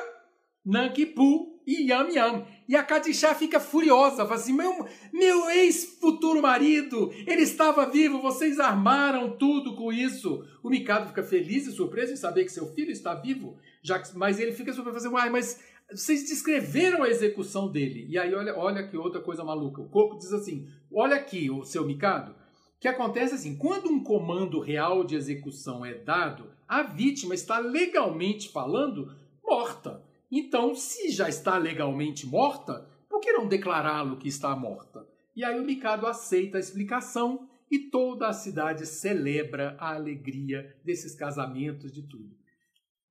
Nankipu 0.65 1.59
e 1.65 1.89
Yam 1.89 2.09
Yam. 2.09 2.45
E 2.67 2.75
a 2.75 2.83
Katixá 2.83 3.35
fica 3.35 3.59
furiosa, 3.59 4.23
fala 4.23 4.35
assim, 4.35 4.53
meu, 4.53 4.87
meu 5.11 5.49
ex-futuro 5.49 6.41
marido, 6.41 7.11
ele 7.27 7.41
estava 7.41 7.85
vivo, 7.85 8.21
vocês 8.21 8.59
armaram 8.59 9.35
tudo 9.37 9.75
com 9.75 9.91
isso. 9.91 10.45
O 10.63 10.69
Mikado 10.69 11.07
fica 11.07 11.23
feliz 11.23 11.67
e 11.67 11.71
surpreso 11.71 12.13
em 12.13 12.17
saber 12.17 12.45
que 12.45 12.51
seu 12.51 12.67
filho 12.73 12.91
está 12.91 13.13
vivo, 13.13 13.57
já 13.81 13.99
que, 13.99 14.15
mas 14.17 14.39
ele 14.39 14.53
fica 14.53 14.71
surpreso, 14.71 14.97
assim, 14.97 15.29
mas 15.29 15.59
vocês 15.91 16.27
descreveram 16.27 17.03
a 17.03 17.09
execução 17.09 17.71
dele. 17.71 18.05
E 18.09 18.17
aí, 18.17 18.33
olha, 18.33 18.57
olha 18.57 18.87
que 18.87 18.97
outra 18.97 19.21
coisa 19.21 19.43
maluca. 19.43 19.81
O 19.81 19.89
corpo 19.89 20.17
diz 20.17 20.31
assim: 20.31 20.67
olha 20.91 21.15
aqui, 21.15 21.49
o 21.49 21.63
seu 21.63 21.85
Mikado. 21.85 22.35
que 22.79 22.87
acontece 22.87 23.35
assim: 23.35 23.55
quando 23.57 23.89
um 23.89 24.03
comando 24.03 24.59
real 24.59 25.03
de 25.03 25.15
execução 25.15 25.85
é 25.85 25.93
dado, 25.93 26.51
a 26.67 26.83
vítima 26.83 27.33
está 27.33 27.59
legalmente 27.59 28.49
falando 28.49 29.13
morta. 29.43 30.03
Então, 30.31 30.73
se 30.73 31.09
já 31.09 31.27
está 31.27 31.57
legalmente 31.57 32.25
morta, 32.25 32.87
por 33.09 33.19
que 33.19 33.33
não 33.33 33.47
declará-lo 33.47 34.17
que 34.17 34.29
está 34.29 34.55
morta? 34.55 35.05
E 35.35 35.43
aí 35.43 35.59
o 35.59 35.65
Mikado 35.65 36.07
aceita 36.07 36.57
a 36.57 36.59
explicação 36.59 37.49
e 37.69 37.79
toda 37.79 38.27
a 38.27 38.33
cidade 38.33 38.85
celebra 38.85 39.75
a 39.79 39.93
alegria 39.93 40.75
desses 40.83 41.15
casamentos, 41.15 41.91
de 41.91 42.03
tudo. 42.03 42.40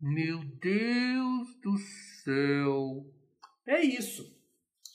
Meu 0.00 0.38
Deus 0.38 1.54
do 1.62 1.76
céu! 2.24 3.06
É 3.66 3.82
isso. 3.82 4.34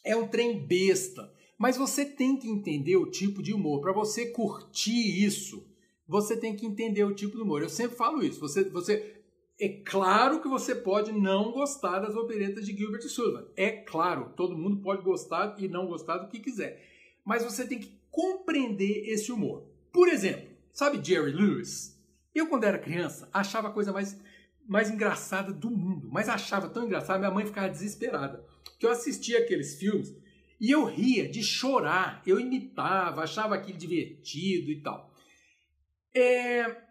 É 0.03 0.15
um 0.15 0.27
trem 0.27 0.65
besta. 0.65 1.31
Mas 1.59 1.77
você 1.77 2.03
tem 2.03 2.37
que 2.37 2.49
entender 2.49 2.97
o 2.97 3.11
tipo 3.11 3.43
de 3.43 3.53
humor. 3.53 3.81
Para 3.81 3.93
você 3.93 4.31
curtir 4.31 5.23
isso, 5.23 5.63
você 6.07 6.35
tem 6.35 6.55
que 6.55 6.65
entender 6.65 7.03
o 7.03 7.13
tipo 7.13 7.35
de 7.37 7.43
humor. 7.43 7.61
Eu 7.61 7.69
sempre 7.69 7.95
falo 7.95 8.23
isso. 8.23 8.39
Você, 8.39 8.63
você, 8.63 9.21
é 9.59 9.69
claro 9.69 10.41
que 10.41 10.47
você 10.47 10.73
pode 10.73 11.11
não 11.11 11.51
gostar 11.51 11.99
das 11.99 12.15
operetas 12.15 12.65
de 12.65 12.75
Gilbert 12.75 13.03
Sullivan. 13.03 13.47
É 13.55 13.69
claro, 13.69 14.33
todo 14.35 14.57
mundo 14.57 14.81
pode 14.81 15.03
gostar 15.03 15.55
e 15.59 15.67
não 15.67 15.85
gostar 15.85 16.17
do 16.17 16.29
que 16.29 16.39
quiser. 16.39 16.83
Mas 17.23 17.43
você 17.43 17.65
tem 17.67 17.77
que 17.77 18.01
compreender 18.09 19.07
esse 19.07 19.31
humor. 19.31 19.67
Por 19.93 20.07
exemplo, 20.07 20.49
sabe 20.73 20.99
Jerry 21.05 21.31
Lewis? 21.31 21.95
Eu, 22.33 22.47
quando 22.47 22.65
era 22.65 22.79
criança, 22.79 23.29
achava 23.31 23.67
a 23.67 23.71
coisa 23.71 23.93
mais 23.93 24.19
mais 24.67 24.89
engraçada 24.89 25.53
do 25.53 25.69
mundo. 25.69 26.09
Mas 26.11 26.29
achava 26.29 26.69
tão 26.69 26.85
engraçado, 26.85 27.19
minha 27.19 27.31
mãe 27.31 27.45
ficava 27.45 27.69
desesperada. 27.69 28.45
Que 28.79 28.85
eu 28.85 28.91
assistia 28.91 29.39
aqueles 29.39 29.75
filmes 29.75 30.13
e 30.59 30.71
eu 30.71 30.85
ria 30.85 31.29
de 31.29 31.43
chorar. 31.43 32.21
Eu 32.25 32.39
imitava, 32.39 33.23
achava 33.23 33.55
aquilo 33.55 33.77
divertido 33.77 34.71
e 34.71 34.81
tal. 34.81 35.13
É... 36.15 36.83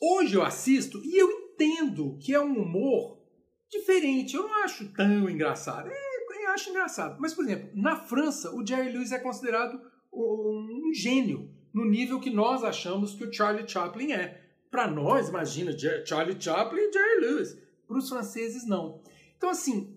Hoje 0.00 0.34
eu 0.34 0.42
assisto 0.42 1.00
e 1.04 1.16
eu 1.16 1.30
entendo 1.30 2.18
que 2.18 2.34
é 2.34 2.40
um 2.40 2.60
humor 2.60 3.22
diferente. 3.70 4.34
Eu 4.34 4.42
não 4.42 4.64
acho 4.64 4.92
tão 4.92 5.28
engraçado. 5.30 5.88
É, 5.88 6.14
eu 6.44 6.50
acho 6.50 6.70
engraçado. 6.70 7.18
Mas, 7.20 7.32
por 7.32 7.44
exemplo, 7.44 7.70
na 7.74 7.96
França, 7.96 8.54
o 8.54 8.66
Jerry 8.66 8.92
Lewis 8.92 9.12
é 9.12 9.18
considerado 9.18 9.80
um 10.12 10.92
gênio, 10.94 11.50
no 11.72 11.84
nível 11.84 12.20
que 12.20 12.30
nós 12.30 12.62
achamos 12.62 13.14
que 13.14 13.24
o 13.24 13.32
Charlie 13.32 13.68
Chaplin 13.68 14.12
é. 14.12 14.43
Para 14.74 14.90
nós, 14.90 15.28
imagina, 15.28 15.70
Charlie 16.04 16.34
Chaplin 16.36 16.80
e 16.80 16.92
Jerry 16.92 17.20
Lewis. 17.20 17.56
Para 17.86 17.96
os 17.96 18.08
franceses, 18.08 18.66
não. 18.66 19.00
Então, 19.36 19.48
assim, 19.48 19.94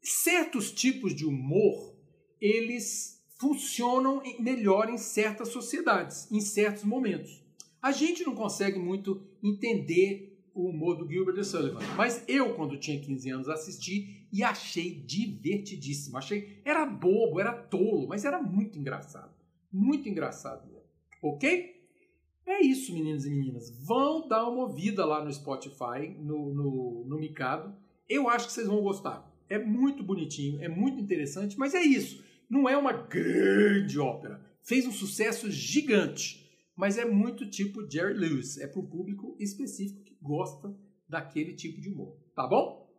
certos 0.00 0.70
tipos 0.70 1.16
de 1.16 1.26
humor, 1.26 1.96
eles 2.40 3.20
funcionam 3.40 4.22
melhor 4.38 4.88
em 4.88 4.96
certas 4.96 5.48
sociedades, 5.48 6.30
em 6.30 6.40
certos 6.40 6.84
momentos. 6.84 7.42
A 7.82 7.90
gente 7.90 8.22
não 8.22 8.36
consegue 8.36 8.78
muito 8.78 9.20
entender 9.42 10.40
o 10.54 10.68
humor 10.68 10.94
do 10.94 11.08
Gilbert 11.08 11.42
Sullivan, 11.42 11.80
mas 11.96 12.22
eu, 12.28 12.54
quando 12.54 12.78
tinha 12.78 13.00
15 13.00 13.30
anos, 13.30 13.48
assisti 13.48 14.28
e 14.32 14.44
achei 14.44 14.94
divertidíssimo. 14.94 16.16
Achei, 16.16 16.62
era 16.64 16.86
bobo, 16.86 17.40
era 17.40 17.52
tolo, 17.52 18.06
mas 18.06 18.24
era 18.24 18.40
muito 18.40 18.78
engraçado. 18.78 19.34
Muito 19.72 20.08
engraçado. 20.08 20.70
Ok? 21.20 21.79
É 22.50 22.60
isso, 22.62 22.92
meninos 22.92 23.24
e 23.24 23.30
meninas. 23.30 23.70
Vão 23.86 24.26
dar 24.26 24.48
uma 24.48 24.64
ouvida 24.64 25.06
lá 25.06 25.24
no 25.24 25.32
Spotify, 25.32 26.08
no, 26.18 26.52
no, 26.52 27.04
no. 27.06 27.20
Eu 28.08 28.28
acho 28.28 28.48
que 28.48 28.52
vocês 28.52 28.66
vão 28.66 28.82
gostar. 28.82 29.24
É 29.48 29.56
muito 29.56 30.02
bonitinho, 30.02 30.60
é 30.60 30.68
muito 30.68 31.00
interessante, 31.00 31.56
mas 31.56 31.74
é 31.74 31.80
isso. 31.80 32.24
Não 32.50 32.68
é 32.68 32.76
uma 32.76 32.92
grande 32.92 34.00
ópera. 34.00 34.44
Fez 34.64 34.84
um 34.84 34.90
sucesso 34.90 35.48
gigante, 35.48 36.44
mas 36.76 36.98
é 36.98 37.04
muito 37.04 37.48
tipo 37.48 37.88
Jerry 37.88 38.14
Lewis. 38.14 38.58
É 38.58 38.66
para 38.66 38.80
o 38.80 38.88
público 38.88 39.36
específico 39.38 40.02
que 40.02 40.18
gosta 40.20 40.76
daquele 41.08 41.54
tipo 41.54 41.80
de 41.80 41.88
humor. 41.88 42.16
Tá 42.34 42.48
bom? 42.48 42.90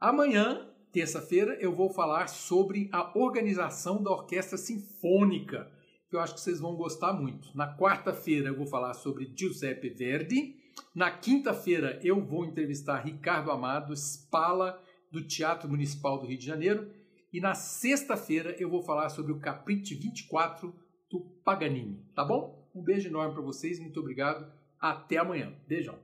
Amanhã, 0.00 0.68
terça-feira, 0.90 1.56
eu 1.60 1.72
vou 1.72 1.90
falar 1.90 2.26
sobre 2.26 2.88
a 2.90 3.16
organização 3.16 4.02
da 4.02 4.10
Orquestra 4.10 4.58
Sinfônica 4.58 5.70
que 6.08 6.16
eu 6.16 6.20
acho 6.20 6.34
que 6.34 6.40
vocês 6.40 6.60
vão 6.60 6.76
gostar 6.76 7.12
muito. 7.12 7.48
Na 7.54 7.76
quarta-feira 7.76 8.48
eu 8.48 8.56
vou 8.56 8.66
falar 8.66 8.94
sobre 8.94 9.32
Giuseppe 9.36 9.90
Verdi. 9.90 10.56
Na 10.94 11.10
quinta-feira 11.10 11.98
eu 12.02 12.24
vou 12.24 12.44
entrevistar 12.44 13.04
Ricardo 13.04 13.50
Amado, 13.50 13.94
Spala, 13.94 14.80
do 15.10 15.26
Teatro 15.26 15.68
Municipal 15.68 16.18
do 16.18 16.26
Rio 16.26 16.38
de 16.38 16.46
Janeiro. 16.46 16.90
E 17.32 17.40
na 17.40 17.54
sexta-feira 17.54 18.54
eu 18.58 18.70
vou 18.70 18.82
falar 18.82 19.08
sobre 19.08 19.32
o 19.32 19.40
Capricci 19.40 19.94
24 19.94 20.74
do 21.10 21.20
Paganini, 21.44 22.04
tá 22.14 22.24
bom? 22.24 22.68
Um 22.74 22.82
beijo 22.82 23.08
enorme 23.08 23.34
para 23.34 23.42
vocês, 23.42 23.80
muito 23.80 23.98
obrigado. 24.00 24.50
Até 24.78 25.16
amanhã. 25.16 25.52
Beijão. 25.66 25.98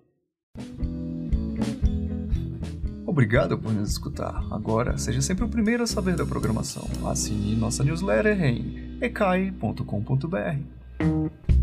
Obrigado 3.06 3.58
por 3.58 3.72
nos 3.72 3.90
escutar. 3.90 4.42
Agora, 4.50 4.96
seja 4.96 5.20
sempre 5.20 5.44
o 5.44 5.48
primeiro 5.48 5.82
a 5.82 5.86
saber 5.86 6.16
da 6.16 6.24
programação. 6.24 6.88
Assine 7.06 7.54
nossa 7.54 7.84
newsletter 7.84 8.42
em 8.42 8.81
ecai.com.br. 9.02 11.61